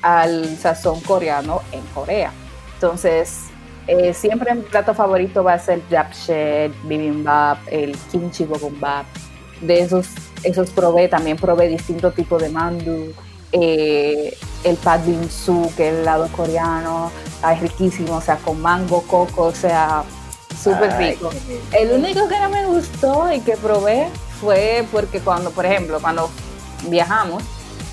al 0.03 0.57
sazón 0.59 1.01
coreano 1.01 1.63
en 1.73 1.83
Corea. 1.95 2.33
Entonces, 2.75 3.45
eh, 3.87 4.13
siempre 4.13 4.55
mi 4.55 4.63
plato 4.63 4.95
favorito 4.95 5.43
va 5.43 5.55
a 5.55 5.59
ser 5.59 5.81
japchae, 5.89 6.71
bibimbap, 6.85 7.59
el 7.71 7.97
kimchi 8.11 8.45
bobombap. 8.45 9.07
De 9.61 9.79
esos, 9.79 10.09
esos 10.43 10.71
probé, 10.71 11.09
también 11.09 11.37
probé 11.37 11.69
distintos 11.69 12.15
tipos 12.15 12.43
de 12.43 12.49
mandu, 12.49 13.15
eh, 13.53 14.37
el 14.65 14.77
pad 14.77 15.01
bingsu, 15.07 15.71
que 15.77 15.89
es 15.89 15.95
el 15.95 16.05
lado 16.05 16.29
coreano, 16.29 17.13
es 17.53 17.61
riquísimo, 17.61 18.17
o 18.17 18.21
sea, 18.21 18.37
con 18.37 18.61
mango, 18.61 19.03
coco, 19.03 19.45
o 19.45 19.55
sea, 19.55 20.03
súper 20.63 20.97
rico. 20.97 21.31
El 21.73 21.93
único 21.93 22.29
que 22.29 22.39
no 22.39 22.49
me 22.49 22.67
gustó 22.67 23.33
y 23.33 23.41
que 23.41 23.57
probé 23.57 24.09
fue 24.41 24.87
porque 24.93 25.21
cuando, 25.21 25.51
por 25.51 25.67
ejemplo, 25.67 26.01
cuando 26.01 26.31
viajamos, 26.89 27.43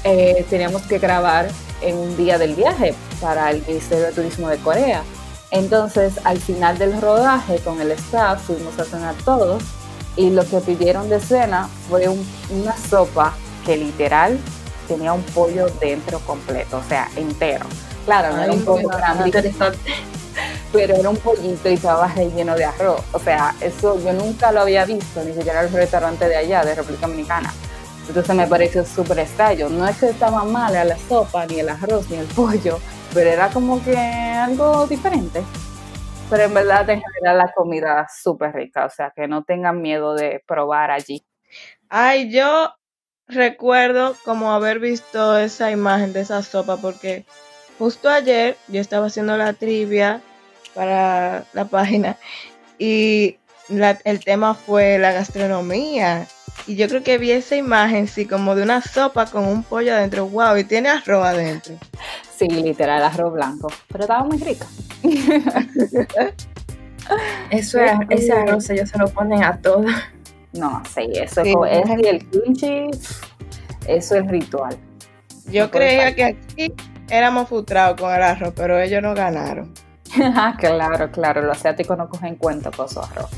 eh, 0.03 0.45
teníamos 0.49 0.84
que 0.84 0.99
grabar 0.99 1.49
en 1.82 1.97
un 1.97 2.17
día 2.17 2.38
del 2.38 2.55
viaje 2.55 2.93
para 3.21 3.51
el 3.51 3.62
Ministerio 3.65 4.05
de 4.08 4.12
Turismo 4.12 4.49
de 4.49 4.58
Corea. 4.58 5.03
Entonces, 5.51 6.19
al 6.23 6.39
final 6.39 6.77
del 6.77 7.01
rodaje 7.01 7.58
con 7.60 7.82
el 7.82 7.91
staff, 7.91 8.43
fuimos 8.43 8.77
a 8.79 8.86
cenar 8.86 9.15
todos 9.25 9.63
y 10.15 10.29
lo 10.29 10.45
que 10.45 10.60
pidieron 10.60 11.10
de 11.10 11.19
cena 11.19 11.69
fue 11.89 12.08
una 12.08 12.75
sopa 12.89 13.34
que 13.65 13.77
literal 13.77 14.39
tenía 14.88 15.13
un 15.13 15.23
pollo 15.23 15.67
dentro 15.79 16.19
completo, 16.19 16.77
o 16.77 16.84
sea, 16.84 17.10
entero. 17.15 17.65
Claro, 18.05 18.36
no 18.36 18.43
era 18.43 18.53
un 18.53 18.65
pollo 18.65 18.89
grande, 18.89 19.32
pero 20.71 20.95
era 20.95 21.10
un 21.10 21.17
pollito 21.17 21.69
y 21.69 21.73
estaba 21.73 22.08
relleno 22.08 22.55
de 22.55 22.65
arroz. 22.65 23.01
O 23.13 23.19
sea, 23.19 23.55
eso 23.62 23.99
yo 24.03 24.13
nunca 24.13 24.51
lo 24.51 24.62
había 24.62 24.86
visto, 24.86 25.23
ni 25.23 25.34
siquiera 25.34 25.62
en 25.62 25.67
el 25.67 25.73
restaurante 25.73 26.27
de 26.27 26.36
allá, 26.36 26.63
de 26.63 26.75
República 26.75 27.08
Dominicana. 27.08 27.53
Entonces 28.08 28.36
me 28.36 28.47
pareció 28.47 28.86
súper 28.86 29.19
extraño. 29.19 29.69
No 29.69 29.88
es 29.88 29.97
que 29.97 30.10
estaba 30.10 30.43
mal 30.43 30.73
la 30.73 30.97
sopa, 30.97 31.45
ni 31.45 31.60
el 31.60 31.69
arroz, 31.69 32.10
ni 32.10 32.17
el 32.17 32.25
pollo, 32.27 32.79
pero 33.13 33.29
era 33.29 33.49
como 33.49 33.84
que 33.84 33.95
algo 33.95 34.88
diferente. 34.88 35.43
Pero 36.29 36.43
en 36.43 36.53
verdad, 36.53 36.89
en 36.89 37.01
general, 37.01 37.38
la 37.39 37.51
comida 37.53 38.08
súper 38.21 38.53
rica, 38.53 38.86
o 38.86 38.89
sea, 38.89 39.12
que 39.15 39.27
no 39.27 39.43
tengan 39.43 39.82
miedo 39.82 40.13
de 40.13 40.43
probar 40.47 40.91
allí. 40.91 41.25
Ay, 41.88 42.32
yo 42.32 42.71
recuerdo 43.27 44.15
como 44.25 44.51
haber 44.53 44.79
visto 44.79 45.38
esa 45.38 45.71
imagen 45.71 46.13
de 46.13 46.21
esa 46.21 46.43
sopa, 46.43 46.77
porque 46.77 47.25
justo 47.79 48.10
ayer 48.10 48.58
yo 48.67 48.82
estaba 48.82 49.08
haciendo 49.08 49.38
la 49.38 49.53
trivia 49.53 50.21
para 50.73 51.45
la 51.53 51.65
página 51.65 52.17
y 52.77 53.38
el 54.03 54.23
tema 54.23 54.53
fue 54.53 54.97
la 54.97 55.12
gastronomía 55.12 56.27
y 56.67 56.75
yo 56.75 56.88
creo 56.88 57.03
que 57.03 57.17
vi 57.17 57.32
esa 57.32 57.55
imagen, 57.55 58.08
sí, 58.08 58.25
como 58.25 58.55
de 58.55 58.63
una 58.63 58.82
sopa 58.82 59.25
con 59.25 59.45
un 59.45 59.63
pollo 59.63 59.93
adentro. 59.93 60.27
Wow, 60.27 60.58
y 60.58 60.63
tiene 60.63 60.89
arroz 60.89 61.25
adentro. 61.25 61.75
Sí, 62.36 62.47
literal, 62.47 63.03
arroz 63.03 63.34
blanco. 63.34 63.67
Pero 63.88 64.03
estaba 64.03 64.23
muy 64.23 64.38
rica. 64.38 64.67
eso 67.49 67.79
es, 67.79 67.91
ese 68.10 68.34
arroz 68.34 68.69
ellos 68.69 68.89
se 68.89 68.97
lo 68.97 69.08
ponen 69.08 69.43
a 69.43 69.58
todo. 69.58 69.86
No, 70.53 70.84
sí, 70.93 71.12
eso 71.13 71.41
es, 71.65 71.89
y 72.03 72.08
el 72.08 72.29
kimchi, 72.29 72.89
eso 73.88 74.15
es 74.15 74.27
ritual. 74.27 74.77
Yo 75.45 75.71
creía 75.71 76.13
que 76.13 76.23
aquí 76.23 76.73
éramos 77.10 77.49
frustrados 77.49 77.99
con 77.99 78.13
el 78.13 78.21
arroz, 78.21 78.53
pero 78.55 78.79
ellos 78.79 79.01
no 79.01 79.15
ganaron. 79.15 79.73
Claro, 80.60 81.12
claro, 81.12 81.41
los 81.41 81.58
asiáticos 81.58 81.98
no 81.98 82.10
cogen 82.10 82.36
cuenta 82.36 82.72
con 82.72 82.89
su 82.89 83.00
arroz. 83.00 83.30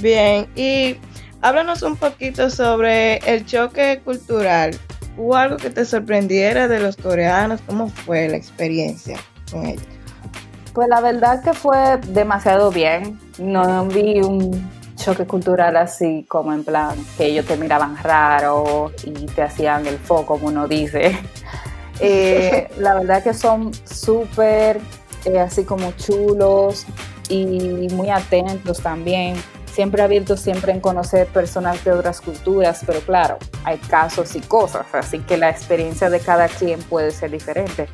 Bien, 0.00 0.46
y 0.54 0.98
háblanos 1.40 1.82
un 1.82 1.96
poquito 1.96 2.50
sobre 2.50 3.18
el 3.18 3.46
choque 3.46 4.00
cultural. 4.04 4.78
¿Hubo 5.16 5.34
algo 5.34 5.56
que 5.56 5.70
te 5.70 5.84
sorprendiera 5.84 6.68
de 6.68 6.80
los 6.80 6.96
coreanos? 6.96 7.60
¿Cómo 7.66 7.88
fue 7.88 8.28
la 8.28 8.36
experiencia 8.36 9.18
con 9.50 9.64
ellos? 9.64 9.86
Pues 10.74 10.88
la 10.88 11.00
verdad 11.00 11.42
que 11.42 11.54
fue 11.54 11.98
demasiado 12.08 12.70
bien. 12.70 13.18
No 13.38 13.86
vi 13.86 14.20
un 14.20 14.70
choque 14.96 15.24
cultural 15.24 15.76
así 15.76 16.26
como 16.28 16.52
en 16.52 16.64
plan 16.64 16.96
que 17.16 17.26
ellos 17.26 17.46
te 17.46 17.56
miraban 17.56 17.96
raro 18.02 18.92
y 19.04 19.26
te 19.26 19.42
hacían 19.42 19.86
el 19.86 19.98
foco, 19.98 20.34
como 20.34 20.48
uno 20.48 20.68
dice. 20.68 21.18
Eh, 22.00 22.68
la 22.78 22.94
verdad 22.94 23.22
que 23.22 23.32
son 23.32 23.72
súper 23.84 24.80
eh, 25.24 25.38
así 25.38 25.64
como 25.64 25.92
chulos 25.92 26.84
y 27.28 27.88
muy 27.90 28.10
atentos 28.10 28.80
también 28.80 29.36
siempre 29.76 30.00
abierto 30.02 30.38
siempre 30.38 30.72
en 30.72 30.80
conocer 30.80 31.26
personas 31.26 31.84
de 31.84 31.92
otras 31.92 32.22
culturas, 32.22 32.82
pero 32.86 33.00
claro, 33.00 33.36
hay 33.62 33.76
casos 33.76 34.34
y 34.34 34.40
cosas, 34.40 34.86
así 34.94 35.18
que 35.18 35.36
la 35.36 35.50
experiencia 35.50 36.08
de 36.08 36.18
cada 36.18 36.48
quien 36.48 36.80
puede 36.80 37.10
ser 37.10 37.30
diferente. 37.30 37.86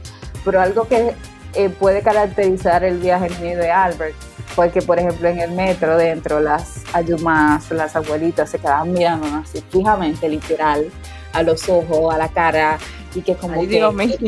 Pero 0.45 0.61
algo 0.61 0.87
que 0.87 1.13
eh, 1.55 1.69
puede 1.71 2.03
caracterizar 2.03 2.85
el 2.85 2.99
viaje 2.99 3.31
mío 3.41 3.59
de 3.59 3.73
Albert 3.73 4.15
fue 4.55 4.71
que, 4.71 4.81
por 4.81 5.01
ejemplo, 5.01 5.29
en 5.29 5.41
el 5.41 5.51
metro, 5.51 5.97
dentro, 5.97 6.39
las 6.39 6.85
ayumas, 6.93 7.69
las 7.73 7.97
abuelitas 7.97 8.51
se 8.51 8.61
quedaban 8.61 8.93
mirando 8.93 9.27
así 9.39 9.61
fijamente, 9.69 10.29
literal, 10.29 10.89
a 11.33 11.43
los 11.43 11.69
ojos, 11.69 12.15
a 12.15 12.19
la 12.19 12.29
cara, 12.29 12.79
y 13.15 13.23
que 13.23 13.35
como 13.35 13.61
que 13.61 13.81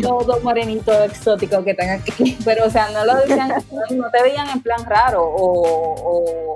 todo 0.02 0.40
morenito 0.42 0.92
exótico 1.04 1.64
que 1.64 1.74
tengan 1.74 2.00
aquí, 2.00 2.36
pero 2.44 2.66
o 2.66 2.70
sea, 2.70 2.90
no 2.90 3.04
lo 3.04 3.16
decían, 3.16 3.52
no, 3.90 4.10
te 4.10 4.22
veían 4.22 4.48
en 4.50 4.60
plan 4.60 4.84
raro 4.84 5.22
o 5.24 6.54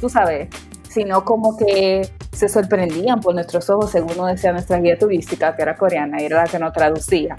tú 0.00 0.08
sabes, 0.08 0.48
sino 0.88 1.24
como 1.24 1.56
que 1.56 2.08
se 2.32 2.48
sorprendían 2.48 3.20
por 3.20 3.34
nuestros 3.34 3.68
ojos, 3.70 3.90
según 3.90 4.16
nos 4.16 4.28
decía 4.28 4.52
nuestra 4.52 4.78
guía 4.78 4.98
turística, 4.98 5.54
que 5.54 5.62
era 5.62 5.76
coreana 5.76 6.20
y 6.20 6.26
era 6.26 6.44
la 6.44 6.48
que 6.48 6.58
nos 6.58 6.72
traducía. 6.72 7.36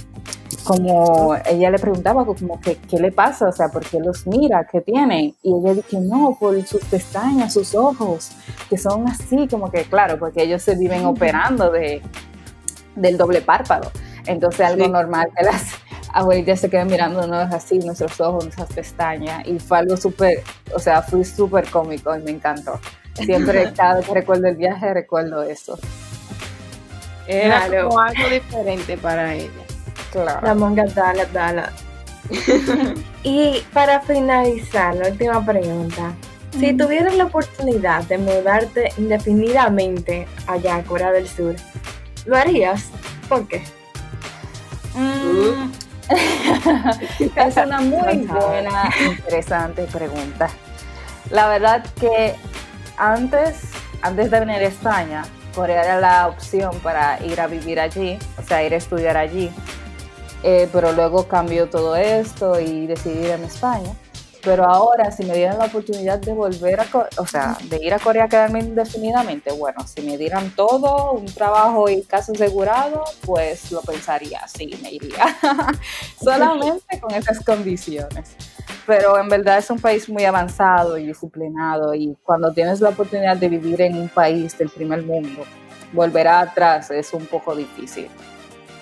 Como 0.63 1.35
ella 1.45 1.69
le 1.69 1.79
preguntaba, 1.79 2.25
como 2.25 2.59
que, 2.59 2.77
¿qué 2.77 2.97
le 2.97 3.11
pasa? 3.11 3.49
O 3.49 3.51
sea, 3.51 3.67
¿por 3.69 3.85
qué 3.85 3.99
los 3.99 4.25
mira? 4.27 4.67
¿Qué 4.71 4.81
tiene? 4.81 5.35
Y 5.41 5.53
ella 5.53 5.73
dice, 5.73 5.99
no, 5.99 6.37
por 6.39 6.61
sus 6.65 6.83
pestañas, 6.85 7.53
sus 7.53 7.75
ojos, 7.75 8.31
que 8.69 8.77
son 8.77 9.07
así, 9.07 9.47
como 9.47 9.71
que, 9.71 9.83
claro, 9.83 10.17
porque 10.17 10.43
ellos 10.43 10.61
se 10.61 10.75
viven 10.75 11.05
operando 11.05 11.71
de, 11.71 12.01
del 12.95 13.17
doble 13.17 13.41
párpado. 13.41 13.91
Entonces, 14.25 14.61
algo 14.61 14.87
normal 14.87 15.29
que 15.37 15.43
las 15.43 15.63
abuelitas 16.13 16.61
se 16.61 16.69
quedan 16.69 16.87
mirándonos 16.87 17.53
así, 17.53 17.77
nuestros 17.79 18.19
ojos, 18.21 18.45
nuestras 18.45 18.71
pestañas, 18.71 19.45
y 19.45 19.59
fue 19.59 19.79
algo 19.79 19.97
súper, 19.97 20.43
o 20.73 20.79
sea, 20.79 21.01
fue 21.01 21.25
súper 21.25 21.69
cómico 21.69 22.15
y 22.15 22.23
me 22.23 22.31
encantó. 22.31 22.79
Siempre, 23.13 23.71
cada 23.73 23.97
vez 23.97 24.07
que 24.07 24.13
recuerdo 24.13 24.47
el 24.47 24.55
viaje, 24.55 24.93
recuerdo 24.93 25.43
eso. 25.43 25.77
Era 27.27 27.67
como 27.83 27.99
algo 27.99 28.29
diferente 28.29 28.97
para 28.97 29.33
ella. 29.33 29.64
Claro. 30.15 30.47
La 30.47 30.53
manga 30.53 30.85
dala, 30.85 31.25
dala. 31.25 31.73
y 33.23 33.61
para 33.73 33.99
finalizar, 33.99 34.95
la 34.95 35.09
última 35.09 35.45
pregunta. 35.45 36.13
Si 36.57 36.71
tuvieras 36.71 37.15
la 37.15 37.25
oportunidad 37.25 38.05
de 38.05 38.17
mudarte 38.17 38.93
indefinidamente 38.97 40.25
allá 40.47 40.77
a 40.77 40.83
Corea 40.83 41.11
del 41.11 41.27
Sur, 41.27 41.55
¿lo 42.25 42.37
harías? 42.37 42.85
¿Por 43.27 43.45
qué? 43.49 43.61
Mm, 44.93 45.69
es 47.35 47.57
una 47.57 47.81
muy 47.81 48.19
buena, 48.19 48.89
interesante 49.05 49.83
pregunta. 49.83 50.47
La 51.29 51.49
verdad 51.49 51.85
que 51.99 52.35
antes, 52.97 53.63
antes 54.01 54.31
de 54.31 54.39
venir 54.39 54.59
a 54.59 54.67
España, 54.67 55.23
Corea 55.53 55.83
era 55.83 55.99
la 55.99 56.27
opción 56.27 56.79
para 56.79 57.21
ir 57.25 57.41
a 57.41 57.47
vivir 57.47 57.81
allí, 57.81 58.17
o 58.37 58.43
sea, 58.43 58.63
ir 58.63 58.73
a 58.73 58.77
estudiar 58.77 59.17
allí. 59.17 59.51
Eh, 60.47 60.69
pero 60.71 60.91
luego 60.91 61.27
cambió 61.27 61.67
todo 61.67 61.95
esto 61.95 62.59
y 62.59 62.85
decidí 62.85 63.17
ir 63.17 63.31
en 63.31 63.45
España. 63.45 63.91
Pero 64.43 64.63
ahora, 64.63 65.11
si 65.11 65.25
me 65.25 65.33
dieran 65.33 65.57
la 65.57 65.65
oportunidad 65.65 66.19
de 66.19 66.33
volver 66.33 66.79
a, 66.79 66.85
o 67.17 67.25
sea, 67.25 67.57
de 67.63 67.83
ir 67.83 67.91
a 67.95 67.97
Corea 67.97 68.25
a 68.25 68.29
quedarme 68.29 68.59
indefinidamente, 68.59 69.51
bueno, 69.53 69.79
si 69.87 70.03
me 70.03 70.19
dieran 70.19 70.51
todo, 70.51 71.13
un 71.13 71.25
trabajo 71.25 71.89
y 71.89 72.03
caso 72.03 72.33
asegurado, 72.33 73.05
pues 73.21 73.71
lo 73.71 73.81
pensaría, 73.81 74.47
sí, 74.47 74.69
me 74.83 74.91
iría. 74.91 75.35
Solamente 76.23 76.99
con 76.99 77.11
esas 77.15 77.43
condiciones. 77.43 78.35
Pero 78.85 79.17
en 79.17 79.29
verdad 79.29 79.57
es 79.57 79.71
un 79.71 79.79
país 79.79 80.07
muy 80.07 80.25
avanzado 80.25 80.99
y 80.99 81.07
disciplinado 81.07 81.95
y 81.95 82.15
cuando 82.21 82.53
tienes 82.53 82.81
la 82.81 82.89
oportunidad 82.89 83.35
de 83.37 83.49
vivir 83.49 83.81
en 83.81 83.97
un 83.97 84.09
país 84.09 84.55
del 84.59 84.69
primer 84.69 85.01
mundo, 85.01 85.41
volver 85.91 86.27
atrás 86.27 86.91
es 86.91 87.11
un 87.13 87.25
poco 87.25 87.55
difícil. 87.55 88.11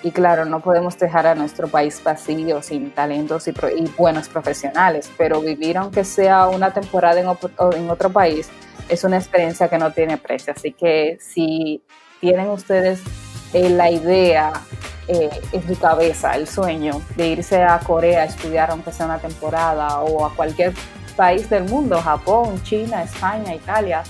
Y 0.04 0.10
claro, 0.12 0.44
no 0.44 0.60
podemos 0.60 0.98
dejar 0.98 1.26
a 1.26 1.34
nuestro 1.34 1.66
país 1.66 2.02
vacío, 2.04 2.60
sin 2.60 2.90
talentos 2.90 3.48
y, 3.48 3.54
buenos 3.96 4.28
profesionales, 4.28 5.10
pero 5.16 5.40
vivir 5.40 5.78
aunque 5.78 6.04
sea 6.04 6.46
una 6.48 6.74
temporada 6.74 7.18
en, 7.18 7.90
otro 7.90 8.10
país 8.10 8.50
es 8.90 9.02
una 9.02 9.16
experiencia 9.16 9.66
que 9.68 9.78
no 9.78 9.92
tiene 9.92 10.18
precio. 10.18 10.52
Así 10.54 10.72
que 10.72 11.16
si 11.22 11.82
tienen 12.20 12.50
ustedes 12.50 13.00
eh, 13.54 13.70
la 13.70 13.90
idea 13.90 14.52
eh, 15.08 15.30
en 15.52 15.66
su 15.66 15.80
cabeza, 15.80 16.36
el 16.36 16.46
sueño 16.48 17.00
de 17.16 17.28
irse 17.28 17.62
a 17.62 17.78
Corea 17.78 18.20
a 18.20 18.24
estudiar 18.26 18.72
aunque 18.72 18.92
sea 18.92 19.06
una 19.06 19.18
temporada 19.18 20.00
o 20.00 20.26
a 20.26 20.34
cualquier 20.36 20.74
país 21.16 21.48
del 21.48 21.64
mundo, 21.64 21.98
Japón, 22.02 22.62
China, 22.62 23.02
España, 23.02 23.54
Italia, 23.54 24.02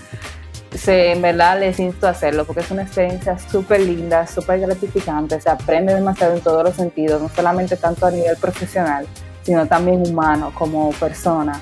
se, 0.74 1.12
en 1.12 1.22
verdad 1.22 1.58
les 1.58 1.78
insto 1.78 2.06
a 2.06 2.10
hacerlo 2.10 2.44
porque 2.44 2.62
es 2.62 2.70
una 2.70 2.82
experiencia 2.82 3.38
súper 3.38 3.80
linda, 3.80 4.26
súper 4.26 4.60
gratificante, 4.60 5.40
se 5.40 5.48
aprende 5.48 5.94
demasiado 5.94 6.34
en 6.34 6.40
todos 6.40 6.64
los 6.64 6.74
sentidos, 6.74 7.22
no 7.22 7.28
solamente 7.28 7.76
tanto 7.76 8.06
a 8.06 8.10
nivel 8.10 8.36
profesional, 8.36 9.06
sino 9.42 9.66
también 9.66 10.06
humano, 10.06 10.52
como 10.54 10.90
persona. 10.92 11.60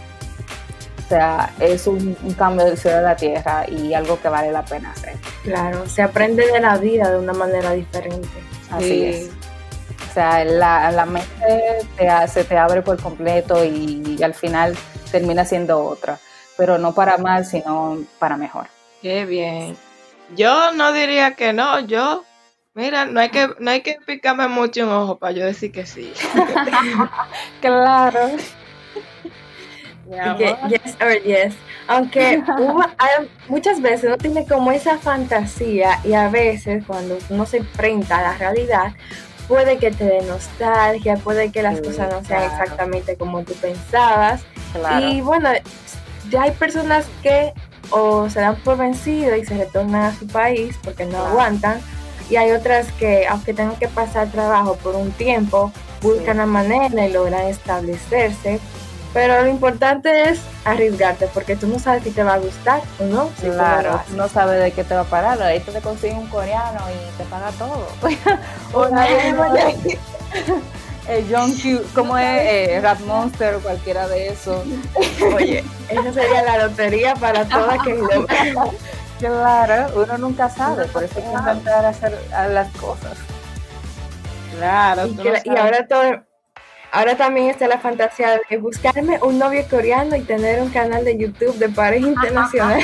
O 1.04 1.08
sea, 1.08 1.52
es 1.60 1.86
un, 1.86 2.16
cambio 2.38 2.64
del 2.64 2.78
cielo 2.78 2.98
a 2.98 3.02
la 3.02 3.16
tierra 3.16 3.66
y 3.68 3.92
algo 3.92 4.18
que 4.18 4.28
vale 4.28 4.50
la 4.50 4.64
pena 4.64 4.92
hacer. 4.92 5.14
Claro, 5.42 5.86
se 5.86 6.00
aprende 6.00 6.46
de 6.46 6.60
la 6.60 6.78
vida 6.78 7.10
de 7.10 7.18
una 7.18 7.34
manera 7.34 7.72
diferente. 7.72 8.28
Así 8.70 9.04
es. 9.04 9.30
O 10.10 10.14
sea, 10.14 10.42
la, 10.44 10.90
la 10.90 11.04
mente 11.04 11.86
te, 11.96 12.28
se 12.28 12.44
te 12.44 12.56
abre 12.56 12.80
por 12.80 13.00
completo 13.00 13.62
y, 13.62 14.16
y 14.18 14.22
al 14.22 14.32
final 14.32 14.74
termina 15.10 15.44
siendo 15.44 15.84
otra, 15.84 16.18
pero 16.56 16.78
no 16.78 16.94
para 16.94 17.18
mal, 17.18 17.44
sino 17.44 17.98
para 18.18 18.38
mejor. 18.38 18.68
Qué 19.02 19.26
bien. 19.26 19.76
Yo 20.36 20.72
no 20.72 20.92
diría 20.92 21.34
que 21.34 21.52
no, 21.52 21.80
yo, 21.80 22.24
mira, 22.74 23.04
no 23.04 23.18
hay 23.18 23.30
que, 23.30 23.50
no 23.58 23.70
hay 23.72 23.80
que 23.80 23.98
picarme 24.06 24.46
mucho 24.46 24.84
un 24.84 24.92
ojo 24.92 25.18
para 25.18 25.32
yo 25.32 25.44
decir 25.44 25.72
que 25.72 25.84
sí. 25.84 26.12
claro. 27.60 28.30
yes 30.68 30.96
or 31.00 31.20
yes. 31.24 31.54
Aunque 31.88 32.42
muchas 33.48 33.82
veces 33.82 34.04
uno 34.04 34.18
tiene 34.18 34.46
como 34.46 34.70
esa 34.70 34.96
fantasía 34.98 35.98
y 36.04 36.12
a 36.12 36.28
veces 36.28 36.84
cuando 36.86 37.18
uno 37.28 37.44
se 37.44 37.58
enfrenta 37.58 38.18
a 38.18 38.22
la 38.22 38.38
realidad, 38.38 38.94
puede 39.48 39.78
que 39.78 39.90
te 39.90 40.04
dé 40.04 40.22
nostalgia, 40.22 41.16
puede 41.16 41.50
que 41.50 41.62
las 41.62 41.80
cosas 41.80 42.12
no 42.12 42.24
sean 42.24 42.44
exactamente 42.44 43.16
como 43.16 43.42
tú 43.42 43.52
pensabas. 43.54 44.44
Y 45.02 45.20
bueno, 45.20 45.50
ya 46.30 46.42
hay 46.44 46.52
personas 46.52 47.06
que 47.22 47.52
o 47.90 48.28
se 48.28 48.40
dan 48.40 48.56
por 48.56 48.76
vencido 48.76 49.36
y 49.36 49.44
se 49.44 49.56
retornan 49.56 50.02
a 50.04 50.14
su 50.14 50.26
país 50.26 50.78
porque 50.82 51.04
no 51.04 51.18
aguantan. 51.24 51.80
Y 52.30 52.36
hay 52.36 52.52
otras 52.52 52.90
que, 52.92 53.26
aunque 53.26 53.52
tengan 53.52 53.76
que 53.76 53.88
pasar 53.88 54.28
trabajo 54.28 54.76
por 54.76 54.94
un 54.96 55.10
tiempo, 55.12 55.72
buscan 56.00 56.38
la 56.38 56.46
manera 56.46 57.06
y 57.06 57.12
logran 57.12 57.46
establecerse. 57.46 58.60
Pero 59.12 59.42
lo 59.42 59.48
importante 59.48 60.30
es 60.30 60.40
arriesgarte, 60.64 61.26
porque 61.34 61.54
tú 61.54 61.66
no 61.66 61.78
sabes 61.78 62.02
si 62.02 62.10
te 62.10 62.22
va 62.22 62.34
a 62.34 62.38
gustar 62.38 62.80
o 62.98 63.04
no. 63.04 63.28
claro, 63.40 64.00
no 64.16 64.26
sabes 64.28 64.62
de 64.62 64.72
qué 64.72 64.84
te 64.84 64.94
va 64.94 65.02
a 65.02 65.04
parar. 65.04 65.42
Ahí 65.42 65.60
te 65.60 65.80
consigues 65.80 66.16
un 66.16 66.28
coreano 66.28 66.80
y 66.88 67.18
te 67.18 67.24
paga 67.24 67.50
todo. 67.52 67.86
o 68.72 68.88
nadie, 68.88 69.34
el 71.08 71.26
John 71.30 71.52
Q, 71.52 71.82
como 71.94 72.16
es 72.16 72.24
eh, 72.26 72.80
Rap 72.82 73.00
Monster 73.00 73.56
o 73.56 73.60
cualquiera 73.60 74.06
de 74.08 74.28
esos. 74.28 74.64
Oye, 75.34 75.64
esa 75.88 76.12
sería 76.12 76.42
la 76.42 76.66
lotería 76.66 77.14
para 77.16 77.44
todas 77.44 77.82
que 77.82 77.94
lo 77.94 78.06
Claro, 79.18 80.02
uno 80.02 80.18
nunca 80.18 80.48
sabe, 80.48 80.84
por 80.86 81.04
eso 81.04 81.18
hay 81.18 81.22
que 81.22 81.30
intentar 81.30 81.84
hacer 81.84 82.18
las 82.50 82.68
cosas. 82.76 83.16
Claro, 84.56 85.06
y, 85.06 85.48
ahora 85.50 85.86
todo, 85.86 86.24
ahora 86.90 87.16
también 87.16 87.50
está 87.50 87.68
la 87.68 87.78
fantasía 87.78 88.40
de 88.50 88.56
buscarme 88.56 89.20
un 89.22 89.38
novio 89.38 89.64
coreano 89.70 90.16
y 90.16 90.22
tener 90.22 90.60
un 90.60 90.70
canal 90.70 91.04
de 91.04 91.16
YouTube 91.16 91.54
de 91.54 91.68
pareja 91.68 92.08
internacional. 92.08 92.80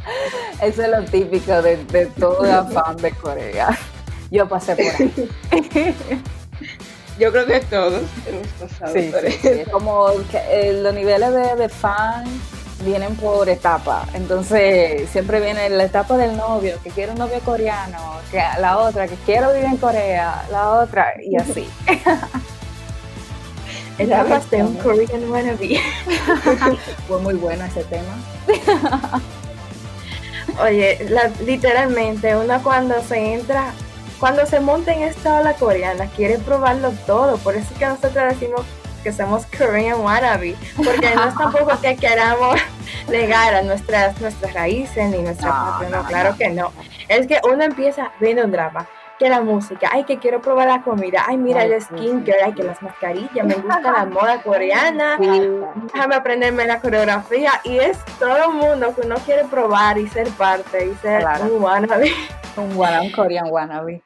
Eso 0.62 0.82
es 0.82 0.88
lo 0.88 1.04
típico 1.04 1.60
de, 1.62 1.84
de 1.86 2.06
toda 2.06 2.64
fan 2.64 2.96
de 2.98 3.10
Corea. 3.10 3.76
Yo 4.30 4.48
pasé 4.48 4.76
por 4.76 4.84
ahí. 4.84 6.32
Yo 7.18 7.30
creo 7.30 7.46
que 7.46 7.60
todos 7.60 8.02
hemos 8.26 8.46
pasado 8.58 8.94
sí, 8.94 9.12
sí, 9.42 9.70
Como 9.70 10.08
que, 10.30 10.38
eh, 10.50 10.80
los 10.82 10.94
niveles 10.94 11.30
de, 11.32 11.56
de, 11.56 11.68
fan 11.68 12.24
vienen 12.84 13.14
por 13.16 13.48
etapa. 13.48 14.06
Entonces, 14.14 15.08
siempre 15.10 15.40
viene 15.40 15.68
la 15.70 15.84
etapa 15.84 16.16
del 16.16 16.36
novio, 16.36 16.76
que 16.82 16.90
quiere 16.90 17.12
un 17.12 17.18
novio 17.18 17.38
coreano, 17.44 17.98
que 18.30 18.42
la 18.60 18.78
otra, 18.78 19.08
que 19.08 19.16
quiero 19.26 19.52
vivir 19.52 19.66
en 19.66 19.76
Corea, 19.76 20.44
la 20.50 20.80
otra, 20.80 21.14
y 21.22 21.36
así. 21.40 21.68
Etapas 23.98 24.50
de 24.50 24.62
un 24.62 24.74
Korean 24.76 25.30
wannabe. 25.30 25.78
Fue 27.08 27.20
muy 27.20 27.34
bueno 27.34 27.62
ese 27.66 27.84
tema. 27.84 28.16
Oye, 30.60 30.98
literalmente, 31.44 32.34
uno 32.34 32.62
cuando 32.62 33.02
se 33.02 33.34
entra 33.34 33.74
cuando 34.22 34.46
se 34.46 34.60
monta 34.60 34.94
en 34.94 35.02
esta 35.02 35.40
ola 35.40 35.54
coreana, 35.54 36.06
quiere 36.06 36.38
probarlo 36.38 36.92
todo. 37.08 37.38
Por 37.38 37.56
eso 37.56 37.66
es 37.72 37.76
que 37.76 37.86
nosotros 37.86 38.24
decimos 38.28 38.64
que 39.02 39.12
somos 39.12 39.46
Korean 39.46 40.00
wannabe, 40.00 40.54
porque 40.76 41.12
no 41.12 41.24
es 41.24 41.34
tampoco 41.34 41.72
que 41.80 41.96
queramos 41.96 42.54
negar 43.08 43.52
a 43.52 43.62
nuestras, 43.62 44.20
nuestras 44.20 44.54
raíces 44.54 45.10
ni 45.10 45.22
nuestra 45.22 45.48
no, 45.50 45.88
no, 45.90 46.04
claro 46.04 46.36
que 46.38 46.50
no. 46.50 46.70
Es 47.08 47.26
que 47.26 47.40
uno 47.52 47.64
empieza 47.64 48.12
viendo 48.20 48.44
un 48.44 48.52
drama, 48.52 48.86
que 49.18 49.28
la 49.28 49.40
música, 49.40 49.90
ay, 49.92 50.04
que 50.04 50.20
quiero 50.20 50.40
probar 50.40 50.68
la 50.68 50.82
comida, 50.82 51.24
ay, 51.26 51.36
mira 51.36 51.64
el 51.64 51.82
skincare, 51.82 52.44
ay, 52.44 52.52
que 52.52 52.62
las 52.62 52.80
mascarillas, 52.80 53.44
me 53.44 53.54
gusta 53.54 53.80
la 53.80 54.04
moda 54.06 54.40
coreana, 54.40 55.18
déjame 55.18 56.14
aprenderme 56.14 56.64
la 56.64 56.78
coreografía, 56.78 57.60
y 57.64 57.78
es 57.78 57.98
todo 58.20 58.36
el 58.36 58.54
mundo 58.54 58.94
que 58.94 59.04
uno 59.04 59.16
quiere 59.26 59.42
probar 59.46 59.98
y 59.98 60.06
ser 60.06 60.28
parte 60.28 60.86
y 60.86 60.94
ser 61.02 61.26
un 61.50 61.60
wannabe. 61.60 62.12
Un 62.56 62.76
wannabe, 62.76 63.10
Korean 63.10 63.50
wannabe. 63.50 64.00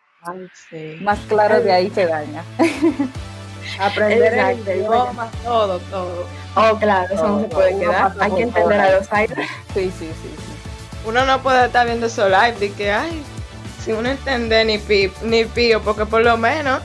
Más 1.01 1.19
claro 1.29 1.61
de 1.61 1.73
ahí 1.73 1.91
se 1.91 2.07
daña. 2.07 2.43
Aprender 3.81 4.35
el 4.35 4.61
idioma, 4.61 5.31
todo, 5.45 5.79
todo. 5.91 6.27
Oh, 6.55 6.77
claro, 6.79 7.15
eso 7.15 7.29
no 7.29 7.41
se 7.41 7.49
puede 7.49 7.79
quedar. 7.79 8.15
Hay 8.21 8.33
que 8.33 8.43
entender 8.43 8.81
a 8.81 8.99
los 8.99 9.13
aires. 9.13 9.39
Sí, 9.75 9.93
sí, 9.99 10.11
sí, 10.23 10.35
Uno 11.05 11.27
no 11.27 11.43
puede 11.43 11.67
estar 11.67 11.87
viendo 11.87 12.07
eso 12.07 12.29
live 12.29 12.55
de 12.59 12.73
que, 12.73 12.93
ay, 12.93 13.23
si 13.85 13.93
uno 13.93 14.09
entiende 14.09 14.65
ni 14.65 14.79
pi, 14.79 15.13
ni 15.23 15.45
pío, 15.45 15.83
porque 15.83 16.07
por 16.07 16.23
lo 16.23 16.37
menos 16.37 16.81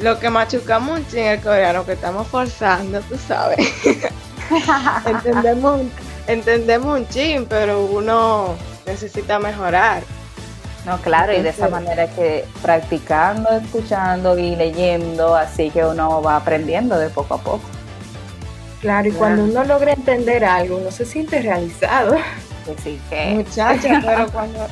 lo 0.00 0.18
que 0.18 0.30
machucamos 0.30 1.00
un 1.00 1.18
en 1.18 1.26
el 1.26 1.40
coreano 1.40 1.84
que 1.84 1.92
estamos 1.92 2.26
forzando, 2.28 3.00
tú 3.02 3.16
sabes. 3.18 3.58
entendemos, 5.06 5.82
entendemos 6.26 7.00
un 7.00 7.08
chin, 7.08 7.46
pero 7.46 7.84
uno 7.84 8.54
necesita 8.86 9.38
mejorar. 9.38 10.02
No, 10.86 10.96
claro, 10.98 11.32
y 11.34 11.42
de 11.42 11.50
esa 11.50 11.68
manera 11.68 12.06
que 12.08 12.44
practicando, 12.62 13.50
escuchando 13.50 14.38
y 14.38 14.56
leyendo, 14.56 15.34
así 15.34 15.70
que 15.70 15.84
uno 15.84 16.22
va 16.22 16.36
aprendiendo 16.36 16.98
de 16.98 17.10
poco 17.10 17.34
a 17.34 17.38
poco. 17.38 17.60
Claro, 18.80 19.08
y 19.08 19.12
cuando 19.12 19.44
uno 19.44 19.62
logra 19.64 19.92
entender 19.92 20.42
algo, 20.44 20.78
uno 20.78 20.90
se 20.90 21.04
siente 21.04 21.42
realizado. 21.42 22.16
sí, 22.82 22.98
que... 23.10 23.26
Muchacha, 23.26 24.00
pero 24.06 24.32
cuando, 24.32 24.66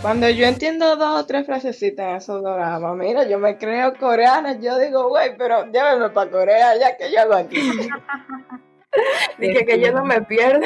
cuando 0.00 0.28
yo 0.28 0.46
entiendo 0.46 0.94
dos 0.94 1.22
o 1.22 1.26
tres 1.26 1.44
frasecitas 1.44 2.08
en 2.08 2.16
esos 2.16 2.42
dramas, 2.42 2.96
mira, 2.96 3.24
yo 3.24 3.40
me 3.40 3.58
creo 3.58 3.94
coreana, 3.94 4.58
yo 4.60 4.78
digo, 4.78 5.08
güey, 5.08 5.36
pero 5.36 5.66
llévame 5.72 6.10
para 6.10 6.30
Corea, 6.30 6.78
ya 6.78 6.96
que 6.96 7.10
yo 7.10 7.20
hago 7.20 7.34
aquí. 7.34 7.58
Dije 9.38 9.66
que 9.66 9.80
yo 9.80 9.92
no 9.92 10.04
me 10.04 10.22
pierdo. 10.22 10.64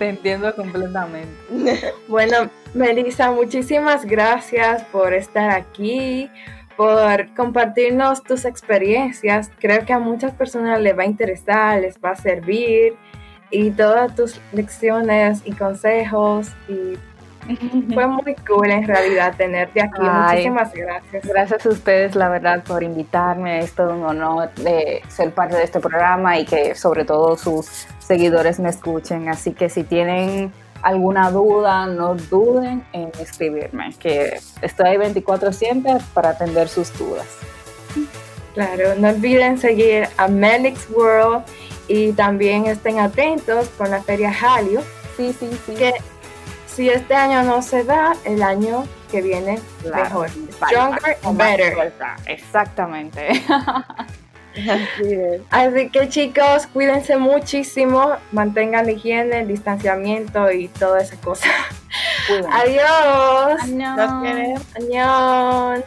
Te 0.00 0.08
entiendo 0.08 0.54
completamente. 0.56 1.28
Bueno, 2.08 2.48
Melissa, 2.72 3.30
muchísimas 3.30 4.06
gracias 4.06 4.82
por 4.84 5.12
estar 5.12 5.50
aquí, 5.50 6.30
por 6.74 7.32
compartirnos 7.34 8.22
tus 8.22 8.46
experiencias. 8.46 9.50
Creo 9.58 9.84
que 9.84 9.92
a 9.92 9.98
muchas 9.98 10.32
personas 10.32 10.80
les 10.80 10.96
va 10.96 11.02
a 11.02 11.06
interesar, 11.06 11.82
les 11.82 11.98
va 11.98 12.12
a 12.12 12.16
servir 12.16 12.94
y 13.50 13.72
todas 13.72 14.14
tus 14.14 14.40
lecciones 14.52 15.42
y 15.44 15.52
consejos 15.52 16.48
y 16.66 16.96
Fue 17.94 18.06
muy 18.06 18.34
cool 18.46 18.70
en 18.70 18.86
realidad 18.86 19.34
tenerte 19.36 19.82
aquí. 19.82 20.00
Ay. 20.00 20.48
Muchísimas 20.48 20.72
gracias. 20.72 21.26
Gracias 21.26 21.66
a 21.66 21.68
ustedes, 21.68 22.14
la 22.14 22.28
verdad, 22.28 22.62
por 22.64 22.82
invitarme. 22.82 23.60
Es 23.60 23.72
todo 23.72 23.94
un 23.94 24.04
honor 24.04 24.50
de 24.56 25.02
ser 25.08 25.32
parte 25.32 25.56
de 25.56 25.64
este 25.64 25.80
programa 25.80 26.38
y 26.38 26.44
que 26.44 26.74
sobre 26.74 27.04
todo 27.04 27.36
sus 27.36 27.86
seguidores 27.98 28.60
me 28.60 28.68
escuchen. 28.68 29.28
Así 29.28 29.52
que 29.52 29.68
si 29.68 29.84
tienen 29.84 30.52
alguna 30.82 31.30
duda, 31.30 31.86
no 31.86 32.14
duden 32.14 32.84
en 32.92 33.10
escribirme, 33.20 33.94
que 33.98 34.40
estoy 34.62 34.96
24/7 34.96 36.00
para 36.14 36.30
atender 36.30 36.68
sus 36.68 36.96
dudas. 36.98 37.26
Claro, 38.54 38.94
no 38.98 39.08
olviden 39.08 39.58
seguir 39.58 40.08
a 40.16 40.26
Melix 40.26 40.88
World 40.90 41.44
y 41.86 42.12
también 42.12 42.66
estén 42.66 42.98
atentos 42.98 43.68
con 43.78 43.90
la 43.90 44.02
Feria 44.02 44.32
Jalio, 44.32 44.80
Sí, 45.16 45.34
sí, 45.38 45.50
sí. 45.66 45.74
que 45.74 45.92
si 46.80 46.88
este 46.88 47.14
año 47.14 47.42
no 47.42 47.60
se 47.60 47.84
da, 47.84 48.16
el 48.24 48.42
año 48.42 48.84
que 49.10 49.20
viene 49.20 49.60
mejor. 49.84 50.30
Stronger 50.30 51.18
and 51.24 51.36
better. 51.36 51.92
Exactamente. 52.24 53.28
Así, 55.50 55.90
que 55.90 56.08
chicos, 56.08 56.66
cuídense 56.68 57.18
muchísimo, 57.18 58.16
mantengan 58.32 58.86
la 58.86 58.92
higiene, 58.92 59.40
el 59.40 59.48
distanciamiento 59.48 60.50
y 60.50 60.68
toda 60.68 61.02
esa 61.02 61.16
cosa. 61.16 61.50
Adiós. 62.50 63.60
Adiós. 63.62 64.62
Adiós. 64.76 65.84